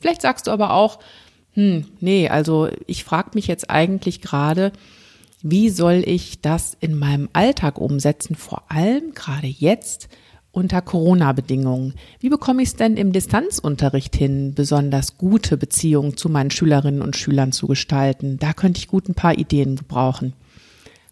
Vielleicht 0.00 0.22
sagst 0.22 0.46
du 0.46 0.50
aber 0.50 0.72
auch, 0.72 0.98
hm, 1.54 1.86
nee, 2.00 2.28
also 2.28 2.68
ich 2.86 3.04
frage 3.04 3.30
mich 3.34 3.46
jetzt 3.46 3.70
eigentlich 3.70 4.20
gerade, 4.20 4.72
wie 5.42 5.70
soll 5.70 6.02
ich 6.06 6.40
das 6.40 6.76
in 6.80 6.98
meinem 6.98 7.28
Alltag 7.32 7.78
umsetzen, 7.78 8.36
vor 8.36 8.64
allem 8.68 9.12
gerade 9.14 9.46
jetzt 9.46 10.08
unter 10.52 10.82
Corona-Bedingungen. 10.82 11.94
Wie 12.20 12.28
bekomme 12.28 12.62
ich 12.62 12.68
es 12.68 12.76
denn 12.76 12.96
im 12.96 13.12
Distanzunterricht 13.12 14.14
hin, 14.14 14.54
besonders 14.54 15.16
gute 15.16 15.56
Beziehungen 15.56 16.16
zu 16.16 16.28
meinen 16.28 16.50
Schülerinnen 16.50 17.02
und 17.02 17.16
Schülern 17.16 17.52
zu 17.52 17.66
gestalten? 17.66 18.38
Da 18.38 18.52
könnte 18.52 18.78
ich 18.78 18.88
gut 18.88 19.08
ein 19.08 19.14
paar 19.14 19.36
Ideen 19.36 19.76
gebrauchen. 19.76 20.34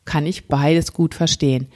Kann 0.04 0.26
ich 0.26 0.46
beides 0.46 0.92
gut 0.92 1.14
verstehen. 1.14 1.68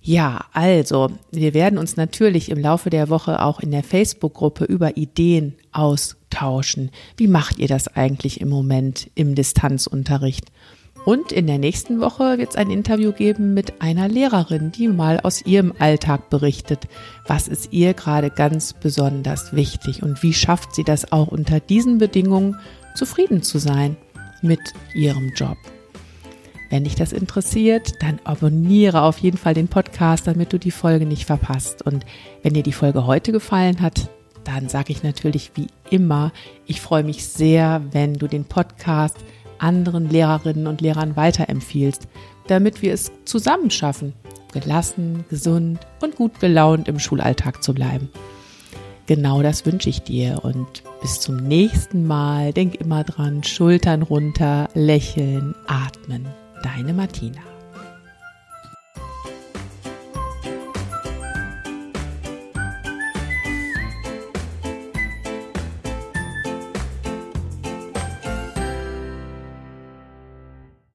Ja, 0.00 0.46
also, 0.52 1.10
wir 1.30 1.54
werden 1.54 1.78
uns 1.78 1.96
natürlich 1.96 2.50
im 2.50 2.58
Laufe 2.58 2.90
der 2.90 3.08
Woche 3.08 3.40
auch 3.40 3.60
in 3.60 3.70
der 3.70 3.84
Facebook-Gruppe 3.84 4.64
über 4.64 4.96
Ideen 4.96 5.54
austauschen. 5.70 6.90
Wie 7.16 7.28
macht 7.28 7.58
ihr 7.58 7.68
das 7.68 7.86
eigentlich 7.86 8.40
im 8.40 8.48
Moment 8.48 9.10
im 9.14 9.36
Distanzunterricht? 9.36 10.50
Und 11.04 11.32
in 11.32 11.48
der 11.48 11.58
nächsten 11.58 12.00
Woche 12.00 12.38
wird 12.38 12.50
es 12.50 12.56
ein 12.56 12.70
Interview 12.70 13.10
geben 13.10 13.54
mit 13.54 13.82
einer 13.82 14.06
Lehrerin, 14.06 14.70
die 14.70 14.86
mal 14.86 15.18
aus 15.18 15.44
ihrem 15.44 15.72
Alltag 15.80 16.30
berichtet. 16.30 16.86
Was 17.26 17.48
ist 17.48 17.72
ihr 17.72 17.92
gerade 17.92 18.30
ganz 18.30 18.72
besonders 18.72 19.52
wichtig 19.52 20.04
und 20.04 20.22
wie 20.22 20.32
schafft 20.32 20.76
sie 20.76 20.84
das 20.84 21.10
auch 21.10 21.26
unter 21.26 21.58
diesen 21.58 21.98
Bedingungen 21.98 22.56
zufrieden 22.94 23.42
zu 23.42 23.58
sein 23.58 23.96
mit 24.42 24.60
ihrem 24.94 25.32
Job? 25.34 25.56
Wenn 26.70 26.84
dich 26.84 26.94
das 26.94 27.12
interessiert, 27.12 28.00
dann 28.00 28.20
abonniere 28.22 29.02
auf 29.02 29.18
jeden 29.18 29.36
Fall 29.36 29.54
den 29.54 29.68
Podcast, 29.68 30.28
damit 30.28 30.52
du 30.52 30.58
die 30.58 30.70
Folge 30.70 31.04
nicht 31.04 31.26
verpasst. 31.26 31.82
Und 31.82 32.06
wenn 32.42 32.54
dir 32.54 32.62
die 32.62 32.72
Folge 32.72 33.06
heute 33.06 33.32
gefallen 33.32 33.80
hat, 33.82 34.08
dann 34.44 34.68
sage 34.68 34.92
ich 34.92 35.02
natürlich 35.02 35.50
wie 35.54 35.66
immer, 35.90 36.32
ich 36.64 36.80
freue 36.80 37.04
mich 37.04 37.26
sehr, 37.26 37.82
wenn 37.90 38.14
du 38.14 38.26
den 38.28 38.44
Podcast 38.44 39.16
anderen 39.62 40.08
Lehrerinnen 40.08 40.66
und 40.66 40.80
Lehrern 40.80 41.16
weiterempfiehlst, 41.16 42.08
damit 42.46 42.82
wir 42.82 42.92
es 42.92 43.12
zusammen 43.24 43.70
schaffen, 43.70 44.12
gelassen, 44.52 45.24
gesund 45.30 45.80
und 46.00 46.16
gut 46.16 46.40
gelaunt 46.40 46.88
im 46.88 46.98
Schulalltag 46.98 47.62
zu 47.62 47.74
bleiben. 47.74 48.10
Genau 49.06 49.42
das 49.42 49.66
wünsche 49.66 49.88
ich 49.88 50.02
dir 50.02 50.40
und 50.42 50.82
bis 51.00 51.20
zum 51.20 51.36
nächsten 51.36 52.06
Mal. 52.06 52.52
Denk 52.52 52.76
immer 52.76 53.04
dran, 53.04 53.42
Schultern 53.42 54.02
runter, 54.02 54.68
lächeln, 54.74 55.54
atmen. 55.66 56.26
Deine 56.62 56.94
Martina. 56.94 57.51